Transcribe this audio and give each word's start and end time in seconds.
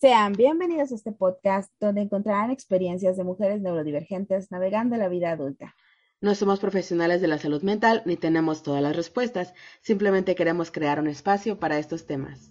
Sean 0.00 0.32
bienvenidos 0.32 0.92
a 0.92 0.94
este 0.94 1.12
podcast 1.12 1.70
donde 1.78 2.00
encontrarán 2.00 2.50
experiencias 2.50 3.18
de 3.18 3.24
mujeres 3.24 3.60
neurodivergentes 3.60 4.50
navegando 4.50 4.96
la 4.96 5.08
vida 5.08 5.30
adulta. 5.30 5.76
No 6.22 6.34
somos 6.34 6.58
profesionales 6.58 7.20
de 7.20 7.28
la 7.28 7.36
salud 7.36 7.62
mental 7.62 8.02
ni 8.06 8.16
tenemos 8.16 8.62
todas 8.62 8.80
las 8.80 8.96
respuestas. 8.96 9.52
Simplemente 9.82 10.34
queremos 10.34 10.70
crear 10.70 11.00
un 11.00 11.06
espacio 11.06 11.60
para 11.60 11.78
estos 11.78 12.06
temas. 12.06 12.50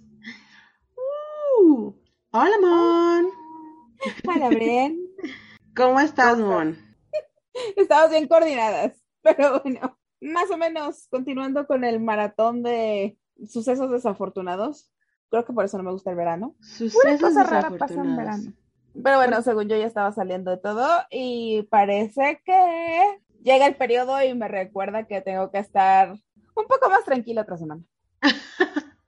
Uh, 1.60 1.92
hola, 2.30 2.56
Mon. 2.62 3.32
Hola, 4.28 4.50
Bren. 4.50 5.00
¿Cómo 5.76 6.00
estás, 6.00 6.38
Mon? 6.38 6.78
Estamos 7.76 8.12
bien 8.12 8.28
coordinadas, 8.28 9.04
pero 9.24 9.60
bueno, 9.64 9.98
más 10.22 10.52
o 10.52 10.58
menos 10.58 11.08
continuando 11.10 11.66
con 11.66 11.84
el 11.84 12.00
maratón 12.00 12.62
de 12.62 13.18
sucesos 13.48 13.90
desafortunados. 13.90 14.92
Creo 15.30 15.46
que 15.46 15.54
por 15.54 15.66
eso 15.66 15.78
no 15.78 15.84
me 15.84 15.92
gusta 15.92 16.10
el 16.10 16.16
verano. 16.16 16.56
Sucesos 16.62 17.22
cosa 17.22 17.44
rara 17.44 17.72
pasa 17.78 17.96
en 17.96 18.18
verano. 18.18 18.54
Pero 19.04 19.18
bueno, 19.18 19.42
según 19.42 19.70
yo 19.70 19.78
ya 19.78 19.86
estaba 19.86 20.12
saliendo 20.12 20.52
de 20.52 20.58
todo 20.58 20.88
y 21.10 21.64
parece 21.70 22.42
que 22.44 23.20
llega 23.44 23.68
el 23.68 23.76
periodo 23.76 24.22
y 24.24 24.34
me 24.34 24.48
recuerda 24.48 25.06
que 25.06 25.22
tengo 25.22 25.52
que 25.52 25.60
estar 25.60 26.12
un 26.12 26.66
poco 26.68 26.90
más 26.90 27.06
tranquila 27.06 27.42
otra 27.42 27.58
semana. 27.58 27.84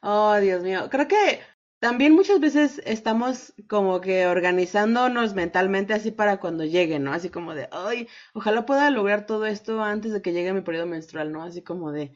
Oh, 0.00 0.36
Dios 0.36 0.62
mío. 0.62 0.88
Creo 0.90 1.08
que 1.08 1.40
también 1.80 2.12
muchas 2.14 2.38
veces 2.40 2.80
estamos 2.84 3.52
como 3.68 4.00
que 4.00 4.26
organizándonos 4.26 5.34
mentalmente 5.34 5.92
así 5.92 6.10
para 6.12 6.38
cuando 6.38 6.64
llegue, 6.64 6.98
¿no? 6.98 7.12
Así 7.12 7.30
como 7.30 7.54
de, 7.54 7.68
ay, 7.72 8.08
ojalá 8.32 8.64
pueda 8.64 8.90
lograr 8.90 9.26
todo 9.26 9.46
esto 9.46 9.82
antes 9.82 10.12
de 10.12 10.22
que 10.22 10.32
llegue 10.32 10.52
mi 10.52 10.60
periodo 10.60 10.86
menstrual, 10.86 11.32
¿no? 11.32 11.42
Así 11.42 11.62
como 11.62 11.92
de, 11.92 12.12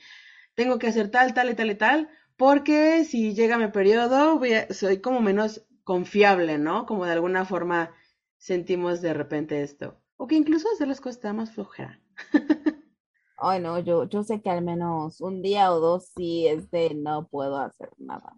tengo 0.54 0.78
que 0.78 0.88
hacer 0.88 1.10
tal, 1.10 1.34
tal 1.34 1.50
y 1.50 1.54
tal 1.54 1.70
y 1.70 1.74
tal, 1.74 2.08
porque 2.42 3.04
si 3.04 3.34
llega 3.34 3.56
mi 3.56 3.68
periodo, 3.68 4.36
voy 4.36 4.54
a- 4.54 4.74
soy 4.74 5.00
como 5.00 5.20
menos 5.20 5.64
confiable, 5.84 6.58
¿no? 6.58 6.86
Como 6.86 7.06
de 7.06 7.12
alguna 7.12 7.44
forma 7.44 7.92
sentimos 8.36 9.00
de 9.00 9.14
repente 9.14 9.62
esto. 9.62 9.94
O 10.16 10.26
que 10.26 10.34
incluso 10.34 10.66
hacer 10.74 10.88
las 10.88 11.00
cosas 11.00 11.22
da 11.22 11.32
más 11.32 11.52
flojera. 11.52 12.00
Ay, 13.38 13.60
no, 13.60 13.78
yo, 13.78 14.08
yo 14.08 14.24
sé 14.24 14.42
que 14.42 14.50
al 14.50 14.62
menos 14.62 15.20
un 15.20 15.40
día 15.40 15.72
o 15.72 15.78
dos 15.78 16.10
sí 16.16 16.48
es 16.48 16.68
de 16.72 16.96
no 16.96 17.28
puedo 17.28 17.58
hacer 17.58 17.90
nada. 17.98 18.36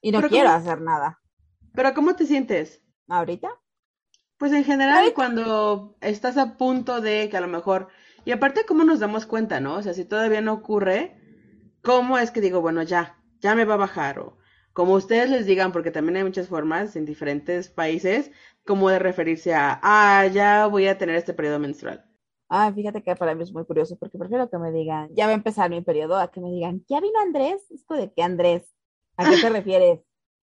Y 0.00 0.12
no 0.12 0.20
quiero 0.28 0.50
¿cómo? 0.50 0.60
hacer 0.60 0.80
nada. 0.80 1.18
Pero 1.74 1.92
¿cómo 1.92 2.14
te 2.14 2.26
sientes? 2.26 2.84
¿Ahorita? 3.08 3.48
Pues 4.38 4.52
en 4.52 4.62
general, 4.62 4.98
Ahorita- 4.98 5.14
cuando 5.16 5.96
estás 6.00 6.36
a 6.36 6.56
punto 6.56 7.00
de 7.00 7.28
que 7.28 7.36
a 7.36 7.40
lo 7.40 7.48
mejor, 7.48 7.88
y 8.24 8.30
aparte, 8.30 8.64
¿cómo 8.64 8.84
nos 8.84 9.00
damos 9.00 9.26
cuenta, 9.26 9.58
no? 9.58 9.74
O 9.74 9.82
sea, 9.82 9.92
si 9.92 10.04
todavía 10.04 10.40
no 10.40 10.52
ocurre, 10.52 11.16
¿cómo 11.82 12.16
es 12.18 12.30
que 12.30 12.40
digo, 12.40 12.60
bueno, 12.60 12.84
ya, 12.84 13.18
ya 13.44 13.54
me 13.54 13.66
va 13.66 13.74
a 13.74 13.84
bajar? 13.86 14.18
O 14.18 14.38
como 14.72 14.94
ustedes 14.94 15.30
les 15.30 15.46
digan, 15.46 15.70
porque 15.70 15.92
también 15.92 16.16
hay 16.16 16.24
muchas 16.24 16.48
formas 16.48 16.96
en 16.96 17.04
diferentes 17.04 17.68
países, 17.68 18.32
como 18.66 18.88
de 18.88 18.98
referirse 18.98 19.54
a, 19.54 19.78
ah, 19.82 20.26
ya 20.26 20.66
voy 20.66 20.88
a 20.88 20.98
tener 20.98 21.14
este 21.14 21.32
periodo 21.34 21.60
menstrual. 21.60 22.04
Ah, 22.48 22.72
fíjate 22.74 23.02
que 23.02 23.14
para 23.14 23.34
mí 23.34 23.42
es 23.42 23.52
muy 23.52 23.64
curioso 23.64 23.96
porque 23.98 24.18
prefiero 24.18 24.50
que 24.50 24.58
me 24.58 24.72
digan, 24.72 25.10
ya 25.14 25.26
va 25.26 25.32
a 25.32 25.36
empezar 25.36 25.70
mi 25.70 25.80
periodo, 25.80 26.16
a 26.16 26.30
que 26.30 26.40
me 26.40 26.50
digan, 26.50 26.84
¿ya 26.88 27.00
vino 27.00 27.20
Andrés? 27.20 27.70
Es 27.70 27.84
como 27.84 28.00
de 28.00 28.12
qué 28.12 28.22
Andrés, 28.22 28.62
¿a 29.16 29.30
qué 29.30 29.36
te 29.36 29.48
refieres? 29.50 30.00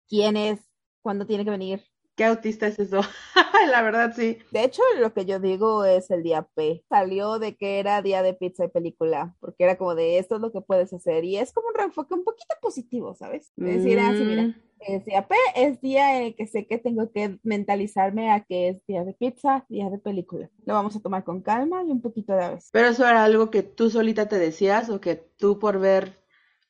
¿Quién 0.08 0.38
es? 0.38 0.60
¿Cuándo 1.02 1.26
tiene 1.26 1.46
que 1.46 1.52
venir? 1.52 1.84
¿Qué 2.20 2.26
autista 2.26 2.68
es 2.68 2.78
eso? 2.80 3.00
La 3.72 3.82
verdad, 3.82 4.12
sí. 4.14 4.40
De 4.52 4.66
hecho, 4.66 4.82
lo 5.00 5.14
que 5.14 5.26
yo 5.26 5.40
digo 5.40 5.86
es 5.86 6.12
el 6.12 6.22
día 6.22 6.42
P. 6.54 6.84
Salió 6.90 7.40
de 7.40 7.56
que 7.56 7.80
era 7.80 8.02
día 8.02 8.22
de 8.24 8.34
pizza 8.34 8.66
y 8.66 8.68
película, 8.68 9.38
porque 9.40 9.64
era 9.64 9.78
como 9.78 9.96
de 9.96 10.18
esto 10.18 10.36
es 10.36 10.42
lo 10.42 10.52
que 10.52 10.60
puedes 10.60 10.92
hacer. 10.92 11.24
Y 11.24 11.38
es 11.38 11.54
como 11.54 11.70
un 11.70 11.76
reenfoque 11.76 12.14
un 12.16 12.26
poquito 12.26 12.56
positivo, 12.62 13.16
¿sabes? 13.16 13.54
Es 13.64 13.76
decir, 13.76 14.00
ah, 14.02 14.14
sí, 14.18 14.26
mira, 14.26 14.50
Mm, 14.50 14.54
es 14.80 15.06
día 15.06 15.26
P, 15.30 15.36
es 15.56 15.80
día 15.80 16.18
en 16.18 16.24
el 16.24 16.36
que 16.36 16.46
sé 16.46 16.68
que 16.68 16.78
tengo 16.78 17.10
que 17.10 17.40
mentalizarme 17.44 18.32
a 18.32 18.44
que 18.44 18.68
es 18.68 18.86
día 18.86 19.06
de 19.06 19.14
pizza, 19.14 19.66
día 19.70 19.90
de 19.90 19.98
película. 20.00 20.50
Lo 20.66 20.74
vamos 20.74 20.98
a 20.98 21.00
tomar 21.00 21.24
con 21.24 21.42
calma 21.42 21.86
y 21.86 21.92
un 21.92 22.02
poquito 22.02 22.34
de 22.34 22.50
vez. 22.50 22.70
Pero 22.74 22.90
eso 22.90 23.08
era 23.08 23.24
algo 23.24 23.50
que 23.50 23.64
tú 23.64 23.90
solita 23.90 24.28
te 24.28 24.38
decías 24.38 24.90
o 24.90 25.00
que 25.00 25.16
tú 25.16 25.58
por 25.58 25.80
ver 25.80 26.20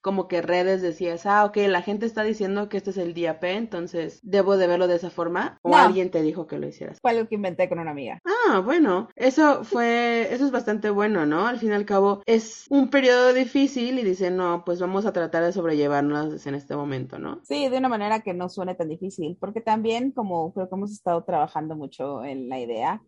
como 0.02 0.28
que 0.28 0.42
redes 0.42 0.82
decías, 0.82 1.26
ah, 1.26 1.46
ok, 1.46 1.58
la 1.68 1.82
gente 1.82 2.06
está 2.06 2.24
diciendo 2.24 2.70
que 2.70 2.78
este 2.78 2.92
es 2.92 2.98
el 2.98 3.14
día 3.14 3.40
P, 3.40 3.54
entonces 3.54 4.20
debo 4.24 4.58
de 4.58 4.68
verlo 4.68 4.88
de 4.88 4.96
esa 4.96 5.10
forma 5.10 5.60
o 5.62 5.70
No. 5.70 5.78
alguien 5.78 6.10
te 6.10 6.22
dijo 6.22 6.48
que 6.48 6.58
lo 6.58 6.68
hicieras. 6.68 7.00
Fue 7.02 7.12
algo 7.12 7.28
que 7.28 7.36
inventé 7.36 7.68
con 7.68 7.80
una 7.80 7.92
amiga. 7.92 8.20
Ah, 8.26 8.60
bueno, 8.60 9.10
eso 9.16 9.64
fue, 9.64 10.28
eso 10.34 10.46
es 10.46 10.52
bastante 10.52 10.90
bueno, 10.90 11.26
¿no? 11.26 11.48
Al 11.48 11.60
fin 11.60 11.70
y 11.72 11.74
al 11.74 11.86
cabo 11.86 12.22
es 12.26 12.66
un 12.70 12.90
periodo 12.90 13.34
difícil 13.34 14.00
y 14.00 14.04
dicen, 14.04 14.38
no, 14.38 14.64
pues 14.66 14.80
vamos 14.80 15.06
a 15.06 15.14
tratar 15.14 15.44
de 15.44 15.52
sobrellevarnos 15.52 16.46
en 16.46 16.56
este 16.56 16.76
momento, 16.76 17.20
¿no? 17.20 17.42
Sí, 17.44 17.68
de 17.68 17.78
una 17.78 17.90
manera 17.90 18.22
que 18.22 18.34
no 18.34 18.50
suene 18.50 18.76
tan 18.76 18.88
difícil, 18.90 19.38
porque 19.40 19.62
también, 19.62 20.12
como 20.12 20.54
creo 20.54 20.70
que 20.70 20.76
hemos 20.76 20.92
estado 20.92 21.24
trabajando 21.24 21.76
mucho 21.76 22.24
en 22.24 22.48
la 22.50 22.60
idea, 22.60 23.02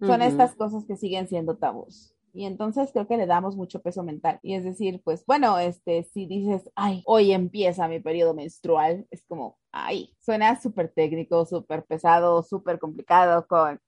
son 0.00 0.22
estas 0.22 0.54
cosas 0.54 0.84
que 0.86 0.96
siguen 0.96 1.26
siendo 1.26 1.56
tabús. 1.56 2.14
Y 2.38 2.44
entonces 2.44 2.92
creo 2.92 3.08
que 3.08 3.16
le 3.16 3.26
damos 3.26 3.56
mucho 3.56 3.82
peso 3.82 4.04
mental. 4.04 4.38
Y 4.44 4.54
es 4.54 4.62
decir, 4.62 5.00
pues 5.02 5.26
bueno, 5.26 5.58
este, 5.58 6.04
si 6.04 6.24
dices, 6.24 6.70
ay, 6.76 7.02
hoy 7.04 7.32
empieza 7.32 7.88
mi 7.88 7.98
periodo 7.98 8.32
menstrual, 8.32 9.08
es 9.10 9.24
como, 9.26 9.58
ay, 9.72 10.14
suena 10.20 10.60
súper 10.60 10.88
técnico, 10.88 11.44
súper 11.46 11.84
pesado, 11.84 12.44
súper 12.44 12.78
complicado, 12.78 13.48
con 13.48 13.80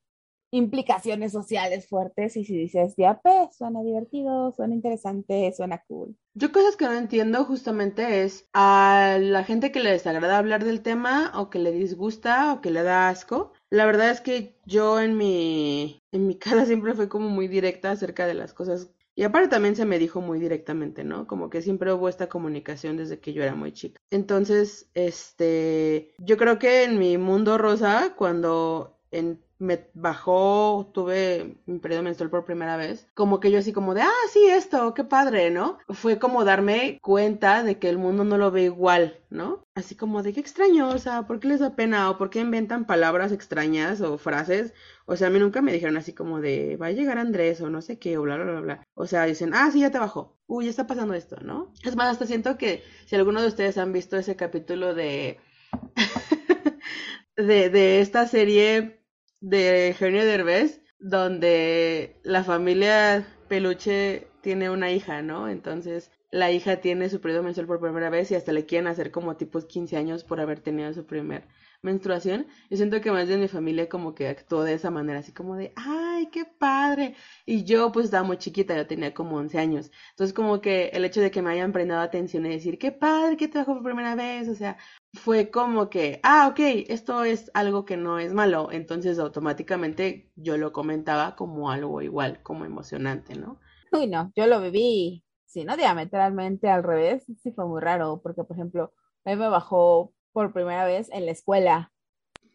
implicaciones 0.50 1.30
sociales 1.30 1.88
fuertes. 1.88 2.36
Y 2.36 2.44
si 2.44 2.56
dices 2.56 2.96
día 2.96 3.20
P, 3.22 3.30
suena 3.56 3.84
divertido, 3.84 4.50
suena 4.50 4.74
interesante, 4.74 5.52
suena 5.56 5.84
cool. 5.86 6.16
Yo 6.34 6.50
cosas 6.50 6.74
que 6.74 6.86
no 6.86 6.94
entiendo 6.94 7.44
justamente 7.44 8.24
es 8.24 8.48
a 8.52 9.16
la 9.20 9.44
gente 9.44 9.70
que 9.70 9.78
le 9.78 9.92
desagrada 9.92 10.38
hablar 10.38 10.64
del 10.64 10.82
tema 10.82 11.30
o 11.36 11.50
que 11.50 11.60
le 11.60 11.70
disgusta 11.70 12.54
o 12.54 12.60
que 12.60 12.72
le 12.72 12.82
da 12.82 13.10
asco. 13.10 13.52
La 13.70 13.86
verdad 13.86 14.10
es 14.10 14.20
que 14.20 14.56
yo 14.66 15.00
en 15.00 15.16
mi 15.16 16.00
en 16.12 16.26
mi 16.26 16.38
casa 16.38 16.66
siempre 16.66 16.94
fue 16.94 17.08
como 17.08 17.28
muy 17.28 17.48
directa 17.48 17.92
acerca 17.92 18.26
de 18.26 18.34
las 18.34 18.52
cosas 18.52 18.90
y 19.16 19.24
aparte 19.24 19.48
también 19.48 19.76
se 19.76 19.84
me 19.84 19.98
dijo 19.98 20.20
muy 20.20 20.38
directamente, 20.38 21.04
¿no? 21.04 21.26
Como 21.26 21.50
que 21.50 21.62
siempre 21.62 21.92
hubo 21.92 22.08
esta 22.08 22.28
comunicación 22.28 22.96
desde 22.96 23.20
que 23.20 23.32
yo 23.32 23.42
era 23.42 23.54
muy 23.54 23.72
chica. 23.72 24.00
Entonces, 24.10 24.88
este, 24.94 26.14
yo 26.18 26.36
creo 26.36 26.58
que 26.58 26.84
en 26.84 26.98
mi 26.98 27.18
mundo 27.18 27.58
rosa 27.58 28.14
cuando 28.16 28.98
en 29.10 29.42
me 29.60 29.86
bajó, 29.92 30.90
tuve 30.94 31.56
mi 31.66 31.78
periodo 31.78 32.02
menstrual 32.02 32.30
por 32.30 32.46
primera 32.46 32.78
vez, 32.78 33.06
como 33.14 33.40
que 33.40 33.50
yo 33.50 33.58
así 33.58 33.72
como 33.72 33.92
de, 33.92 34.00
ah, 34.00 34.10
sí, 34.32 34.46
esto, 34.46 34.94
qué 34.94 35.04
padre, 35.04 35.50
¿no? 35.50 35.78
Fue 35.90 36.18
como 36.18 36.44
darme 36.44 36.98
cuenta 37.02 37.62
de 37.62 37.78
que 37.78 37.90
el 37.90 37.98
mundo 37.98 38.24
no 38.24 38.38
lo 38.38 38.50
ve 38.50 38.64
igual, 38.64 39.20
¿no? 39.28 39.62
Así 39.74 39.94
como 39.96 40.22
de 40.22 40.32
qué 40.32 40.40
extraño, 40.40 40.88
o 40.88 40.98
sea, 40.98 41.26
¿por 41.26 41.40
qué 41.40 41.48
les 41.48 41.60
da 41.60 41.76
pena 41.76 42.10
o 42.10 42.16
por 42.16 42.30
qué 42.30 42.40
inventan 42.40 42.86
palabras 42.86 43.32
extrañas 43.32 44.00
o 44.00 44.16
frases? 44.16 44.72
O 45.04 45.16
sea, 45.16 45.28
a 45.28 45.30
mí 45.30 45.38
nunca 45.38 45.60
me 45.60 45.72
dijeron 45.72 45.98
así 45.98 46.14
como 46.14 46.40
de, 46.40 46.78
va 46.78 46.86
a 46.86 46.92
llegar 46.92 47.18
Andrés 47.18 47.60
o 47.60 47.68
no 47.68 47.82
sé 47.82 47.98
qué, 47.98 48.16
o 48.16 48.22
bla, 48.22 48.36
bla, 48.36 48.52
bla, 48.52 48.60
bla. 48.60 48.84
O 48.94 49.06
sea, 49.06 49.24
dicen, 49.26 49.52
ah, 49.54 49.70
sí, 49.70 49.80
ya 49.80 49.90
te 49.90 49.98
bajó. 49.98 50.38
Uy, 50.46 50.64
ya 50.64 50.70
está 50.70 50.86
pasando 50.86 51.12
esto, 51.12 51.36
¿no? 51.42 51.72
Es 51.84 51.96
más, 51.96 52.08
hasta 52.08 52.24
siento 52.26 52.56
que 52.56 52.82
si 53.04 53.14
alguno 53.14 53.42
de 53.42 53.48
ustedes 53.48 53.76
han 53.76 53.92
visto 53.92 54.16
ese 54.16 54.36
capítulo 54.36 54.94
de... 54.94 55.38
de, 57.36 57.70
de 57.70 58.00
esta 58.00 58.26
serie 58.26 58.99
de 59.40 59.88
Eugenio 59.88 60.24
Derbez, 60.24 60.82
donde 60.98 62.16
la 62.22 62.44
familia 62.44 63.26
peluche 63.48 64.28
tiene 64.42 64.70
una 64.70 64.92
hija, 64.92 65.22
¿no? 65.22 65.48
Entonces 65.48 66.10
la 66.30 66.50
hija 66.52 66.76
tiene 66.80 67.08
su 67.08 67.20
periodo 67.20 67.42
menstrual 67.42 67.66
por 67.66 67.80
primera 67.80 68.10
vez 68.10 68.30
y 68.30 68.34
hasta 68.36 68.52
le 68.52 68.66
quieren 68.66 68.86
hacer 68.86 69.10
como 69.10 69.36
tipos 69.36 69.64
15 69.66 69.96
años 69.96 70.24
por 70.24 70.40
haber 70.40 70.60
tenido 70.60 70.92
su 70.92 71.04
primer 71.04 71.48
menstruación. 71.82 72.46
Yo 72.68 72.76
siento 72.76 73.00
que 73.00 73.10
más 73.10 73.26
de 73.28 73.38
mi 73.38 73.48
familia 73.48 73.88
como 73.88 74.14
que 74.14 74.28
actuó 74.28 74.62
de 74.64 74.74
esa 74.74 74.90
manera, 74.90 75.20
así 75.20 75.32
como 75.32 75.56
de, 75.56 75.72
ay, 75.76 76.28
qué 76.30 76.44
padre. 76.44 77.14
Y 77.46 77.64
yo 77.64 77.90
pues 77.92 78.06
estaba 78.06 78.22
muy 78.22 78.36
chiquita, 78.38 78.76
yo 78.76 78.86
tenía 78.86 79.14
como 79.14 79.36
11 79.36 79.58
años. 79.58 79.90
Entonces 80.10 80.34
como 80.34 80.60
que 80.60 80.88
el 80.92 81.04
hecho 81.04 81.20
de 81.20 81.30
que 81.30 81.42
me 81.42 81.50
hayan 81.50 81.72
prestado 81.72 82.00
atención 82.00 82.46
y 82.46 82.50
decir, 82.50 82.78
qué 82.78 82.92
padre, 82.92 83.36
que 83.36 83.48
te 83.48 83.64
por 83.64 83.82
primera 83.82 84.14
vez, 84.14 84.48
o 84.48 84.54
sea, 84.54 84.76
fue 85.12 85.50
como 85.50 85.90
que, 85.90 86.20
ah, 86.22 86.48
ok, 86.50 86.60
esto 86.88 87.24
es 87.24 87.50
algo 87.54 87.84
que 87.84 87.96
no 87.96 88.18
es 88.18 88.32
malo. 88.32 88.68
Entonces 88.70 89.18
automáticamente 89.18 90.30
yo 90.36 90.56
lo 90.56 90.72
comentaba 90.72 91.36
como 91.36 91.70
algo 91.70 92.00
igual, 92.02 92.42
como 92.42 92.64
emocionante, 92.64 93.34
¿no? 93.34 93.58
Uy, 93.92 94.06
no, 94.06 94.32
yo 94.36 94.46
lo 94.46 94.60
viví, 94.60 95.24
sí, 95.46 95.64
no 95.64 95.76
diametralmente 95.76 96.68
al 96.68 96.84
revés, 96.84 97.24
sí 97.42 97.50
fue 97.50 97.66
muy 97.66 97.80
raro, 97.80 98.20
porque 98.22 98.44
por 98.44 98.56
ejemplo, 98.56 98.92
a 99.24 99.30
mí 99.30 99.36
me 99.36 99.48
bajó 99.48 100.12
por 100.32 100.52
primera 100.52 100.84
vez 100.84 101.10
en 101.12 101.26
la 101.26 101.32
escuela. 101.32 101.92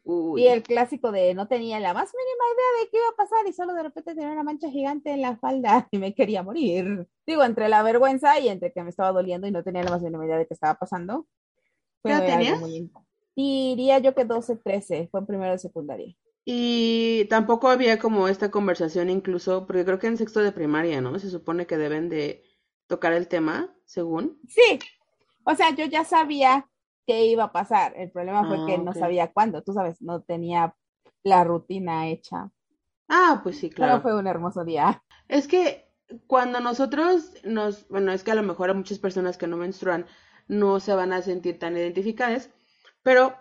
Uy. 0.06 0.44
Y 0.44 0.48
el 0.48 0.62
clásico 0.62 1.12
de 1.12 1.34
no 1.34 1.48
tenía 1.48 1.80
la 1.80 1.94
más 1.94 2.14
mínima 2.14 2.44
idea 2.54 2.84
de 2.84 2.90
qué 2.90 2.98
iba 2.98 3.10
a 3.10 3.16
pasar 3.18 3.48
y 3.48 3.54
solo 3.54 3.74
de 3.74 3.84
repente 3.84 4.14
tenía 4.14 4.32
una 4.32 4.44
mancha 4.44 4.70
gigante 4.70 5.12
en 5.12 5.22
la 5.22 5.36
falda 5.36 5.88
y 5.92 5.98
me 5.98 6.14
quería 6.14 6.44
morir. 6.44 7.08
Digo, 7.26 7.44
entre 7.44 7.68
la 7.70 7.84
vergüenza 7.84 8.40
y 8.40 8.48
entre 8.48 8.72
que 8.72 8.84
me 8.84 8.92
estaba 8.92 9.12
doliendo 9.12 9.48
y 9.48 9.52
no 9.52 9.64
tenía 9.64 9.84
la 9.84 9.90
más 9.90 10.04
mínima 10.04 10.26
idea 10.26 10.38
de 10.38 10.48
qué 10.48 10.54
estaba 10.54 10.76
pasando. 10.76 11.28
¿Qué 12.10 12.14
edad 12.14 12.26
tenías? 12.26 12.60
muy. 12.60 12.92
Diría 13.36 14.00
yo 14.00 14.16
que 14.16 14.26
12, 14.26 14.56
13, 14.58 15.08
fue 15.12 15.20
en 15.20 15.26
primero 15.26 15.52
de 15.52 15.58
secundaria. 15.60 16.16
Y 16.46 17.26
tampoco 17.26 17.70
había 17.70 17.98
como 18.00 18.28
esta 18.28 18.52
conversación 18.52 19.10
incluso, 19.10 19.66
porque 19.66 19.84
creo 19.84 20.00
que 20.00 20.08
en 20.08 20.18
sexto 20.18 20.42
de 20.42 20.52
primaria, 20.52 21.02
¿no? 21.02 21.18
Se 21.20 21.30
supone 21.30 21.66
que 21.66 21.78
deben 21.78 22.08
de 22.10 22.44
tocar 22.88 23.14
el 23.14 23.28
tema, 23.28 23.76
según. 23.86 24.40
Sí, 24.48 24.80
o 25.44 25.56
sea, 25.56 25.72
yo 25.76 25.86
ya 25.86 26.06
sabía 26.06 26.68
qué 27.08 27.26
iba 27.26 27.46
a 27.46 27.52
pasar. 27.52 27.94
El 27.98 28.12
problema 28.12 28.46
fue 28.46 28.58
Ah, 28.58 28.66
que 28.68 28.78
no 28.78 28.92
ok. 28.92 28.98
sabía 28.98 29.32
cuándo, 29.32 29.64
tú 29.64 29.74
sabes, 29.74 30.02
no 30.02 30.22
tenía 30.22 30.76
la 31.24 31.44
rutina 31.44 32.08
hecha. 32.08 32.52
Ah, 33.08 33.42
pues 33.44 33.58
sí, 33.58 33.70
Pero 33.70 33.88
claro. 33.88 34.02
fue 34.02 34.18
un 34.18 34.28
hermoso 34.28 34.64
día. 34.64 35.04
Es 35.28 35.48
que 35.48 35.86
cuando 36.28 36.60
nosotros 36.60 37.34
nos, 37.44 37.88
bueno, 37.90 38.12
es 38.12 38.24
que 38.24 38.32
a 38.32 38.36
lo 38.36 38.44
mejor 38.44 38.70
a 38.70 38.74
muchas 38.76 39.00
personas 39.00 39.38
que 39.38 39.48
no 39.48 39.58
menstruan 39.58 40.06
no 40.48 40.80
se 40.80 40.94
van 40.94 41.14
a 41.14 41.22
sentir 41.22 41.60
tan 41.60 41.78
identificadas, 41.78 42.50
pero 43.04 43.36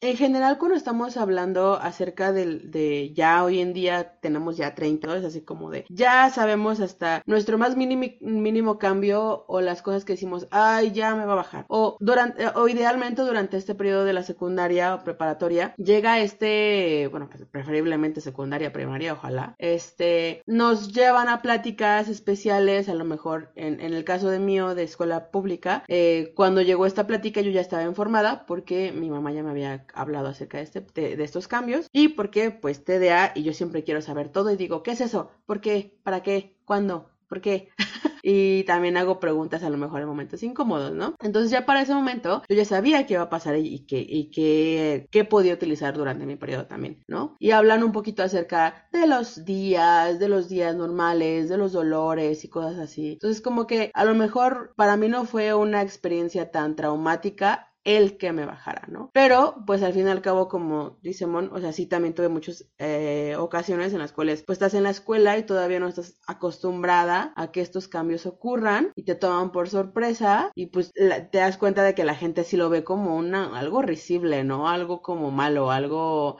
en 0.00 0.16
general 0.16 0.58
cuando 0.58 0.76
estamos 0.76 1.16
hablando 1.16 1.74
acerca 1.74 2.32
del, 2.32 2.70
de 2.70 3.12
ya 3.14 3.42
hoy 3.44 3.60
en 3.60 3.72
día 3.72 4.18
tenemos 4.20 4.56
ya 4.56 4.74
30, 4.74 5.16
es 5.16 5.24
así 5.24 5.40
como 5.42 5.70
de 5.70 5.86
ya 5.88 6.28
sabemos 6.30 6.80
hasta 6.80 7.22
nuestro 7.26 7.58
más 7.58 7.76
mínimo, 7.76 8.04
mínimo 8.20 8.78
cambio 8.78 9.44
o 9.48 9.60
las 9.60 9.82
cosas 9.82 10.04
que 10.04 10.14
decimos, 10.14 10.46
ay, 10.50 10.92
ya 10.92 11.14
me 11.14 11.24
va 11.24 11.32
a 11.32 11.36
bajar. 11.36 11.64
O 11.68 11.96
durante, 12.00 12.46
o 12.48 12.68
idealmente 12.68 13.22
durante 13.22 13.56
este 13.56 13.74
periodo 13.74 14.04
de 14.04 14.12
la 14.12 14.22
secundaria 14.22 14.94
o 14.94 15.04
preparatoria, 15.04 15.74
llega 15.76 16.20
este, 16.20 17.08
bueno, 17.10 17.28
preferiblemente 17.50 18.20
secundaria, 18.20 18.72
primaria, 18.72 19.12
ojalá, 19.14 19.54
este, 19.58 20.42
nos 20.46 20.92
llevan 20.92 21.28
a 21.28 21.42
pláticas 21.42 22.08
especiales, 22.08 22.88
a 22.88 22.94
lo 22.94 23.04
mejor 23.04 23.52
en, 23.56 23.80
en 23.80 23.94
el 23.94 24.04
caso 24.04 24.28
de 24.28 24.38
mío 24.38 24.74
de 24.74 24.84
escuela 24.84 25.30
pública, 25.30 25.84
eh, 25.88 26.32
cuando 26.36 26.62
llegó 26.62 26.86
esta 26.86 27.06
plática 27.06 27.40
yo 27.40 27.50
ya 27.50 27.60
estaba 27.60 27.84
informada 27.84 28.44
porque 28.46 28.92
mi 28.92 29.10
mamá 29.10 29.32
ya 29.32 29.42
me 29.42 29.50
había 29.50 29.83
hablado 29.94 30.28
acerca 30.28 30.58
de, 30.58 30.64
este, 30.64 30.80
de, 31.16 31.24
estos 31.24 31.48
cambios 31.48 31.88
y 31.92 32.08
porque 32.08 32.50
pues 32.50 32.84
TDA 32.84 33.32
y 33.34 33.42
yo 33.42 33.52
siempre 33.52 33.84
quiero 33.84 34.00
saber 34.02 34.28
todo 34.28 34.50
y 34.50 34.56
digo, 34.56 34.82
¿qué 34.82 34.92
es 34.92 35.00
eso? 35.00 35.30
¿Por 35.46 35.60
qué? 35.60 35.98
¿Para 36.02 36.22
qué? 36.22 36.56
¿Cuándo? 36.64 37.10
¿Por 37.28 37.40
qué? 37.40 37.70
y 38.22 38.64
también 38.64 38.96
hago 38.96 39.20
preguntas 39.20 39.62
a 39.62 39.70
lo 39.70 39.76
mejor 39.76 40.00
en 40.00 40.08
momentos 40.08 40.42
incómodos, 40.42 40.92
¿no? 40.92 41.14
Entonces 41.20 41.50
ya 41.50 41.66
para 41.66 41.82
ese 41.82 41.94
momento 41.94 42.42
yo 42.48 42.56
ya 42.56 42.64
sabía 42.64 43.06
qué 43.06 43.14
iba 43.14 43.24
a 43.24 43.28
pasar 43.28 43.56
y 43.56 43.80
qué 43.86 44.04
y 44.08 44.30
qué, 44.30 45.06
qué 45.10 45.24
podía 45.24 45.54
utilizar 45.54 45.94
durante 45.94 46.24
mi 46.24 46.36
periodo 46.36 46.66
también, 46.66 47.02
¿no? 47.06 47.36
Y 47.38 47.50
hablan 47.50 47.84
un 47.84 47.92
poquito 47.92 48.22
acerca 48.22 48.88
de 48.92 49.06
los 49.06 49.44
días, 49.44 50.18
de 50.18 50.28
los 50.28 50.48
días 50.48 50.74
normales, 50.74 51.50
de 51.50 51.58
los 51.58 51.72
dolores 51.72 52.44
y 52.44 52.48
cosas 52.48 52.78
así. 52.78 53.12
Entonces 53.12 53.42
como 53.42 53.66
que 53.66 53.90
a 53.92 54.04
lo 54.04 54.14
mejor 54.14 54.72
para 54.76 54.96
mí 54.96 55.08
no 55.08 55.26
fue 55.26 55.52
una 55.52 55.82
experiencia 55.82 56.50
tan 56.50 56.76
traumática 56.76 57.73
el 57.84 58.16
que 58.16 58.32
me 58.32 58.46
bajara, 58.46 58.86
¿no? 58.88 59.10
Pero, 59.12 59.62
pues 59.66 59.82
al 59.82 59.92
fin 59.92 60.06
y 60.06 60.10
al 60.10 60.22
cabo, 60.22 60.48
como 60.48 60.98
dice 61.02 61.26
Mon, 61.26 61.50
o 61.52 61.60
sea, 61.60 61.72
sí 61.72 61.86
también 61.86 62.14
tuve 62.14 62.28
muchas 62.28 62.66
eh, 62.78 63.36
ocasiones 63.38 63.92
en 63.92 63.98
las 63.98 64.12
cuales, 64.12 64.42
pues 64.42 64.56
estás 64.56 64.74
en 64.74 64.84
la 64.84 64.90
escuela 64.90 65.36
y 65.36 65.44
todavía 65.44 65.80
no 65.80 65.88
estás 65.88 66.18
acostumbrada 66.26 67.32
a 67.36 67.52
que 67.52 67.60
estos 67.60 67.86
cambios 67.88 68.26
ocurran 68.26 68.92
y 68.96 69.04
te 69.04 69.14
toman 69.14 69.52
por 69.52 69.68
sorpresa 69.68 70.50
y 70.54 70.66
pues 70.66 70.92
te 70.92 71.38
das 71.38 71.58
cuenta 71.58 71.82
de 71.82 71.94
que 71.94 72.04
la 72.04 72.14
gente 72.14 72.44
sí 72.44 72.56
lo 72.56 72.70
ve 72.70 72.84
como 72.84 73.16
una, 73.16 73.56
algo 73.58 73.82
risible, 73.82 74.44
¿no? 74.44 74.68
Algo 74.68 75.02
como 75.02 75.30
malo, 75.30 75.70
algo... 75.70 76.38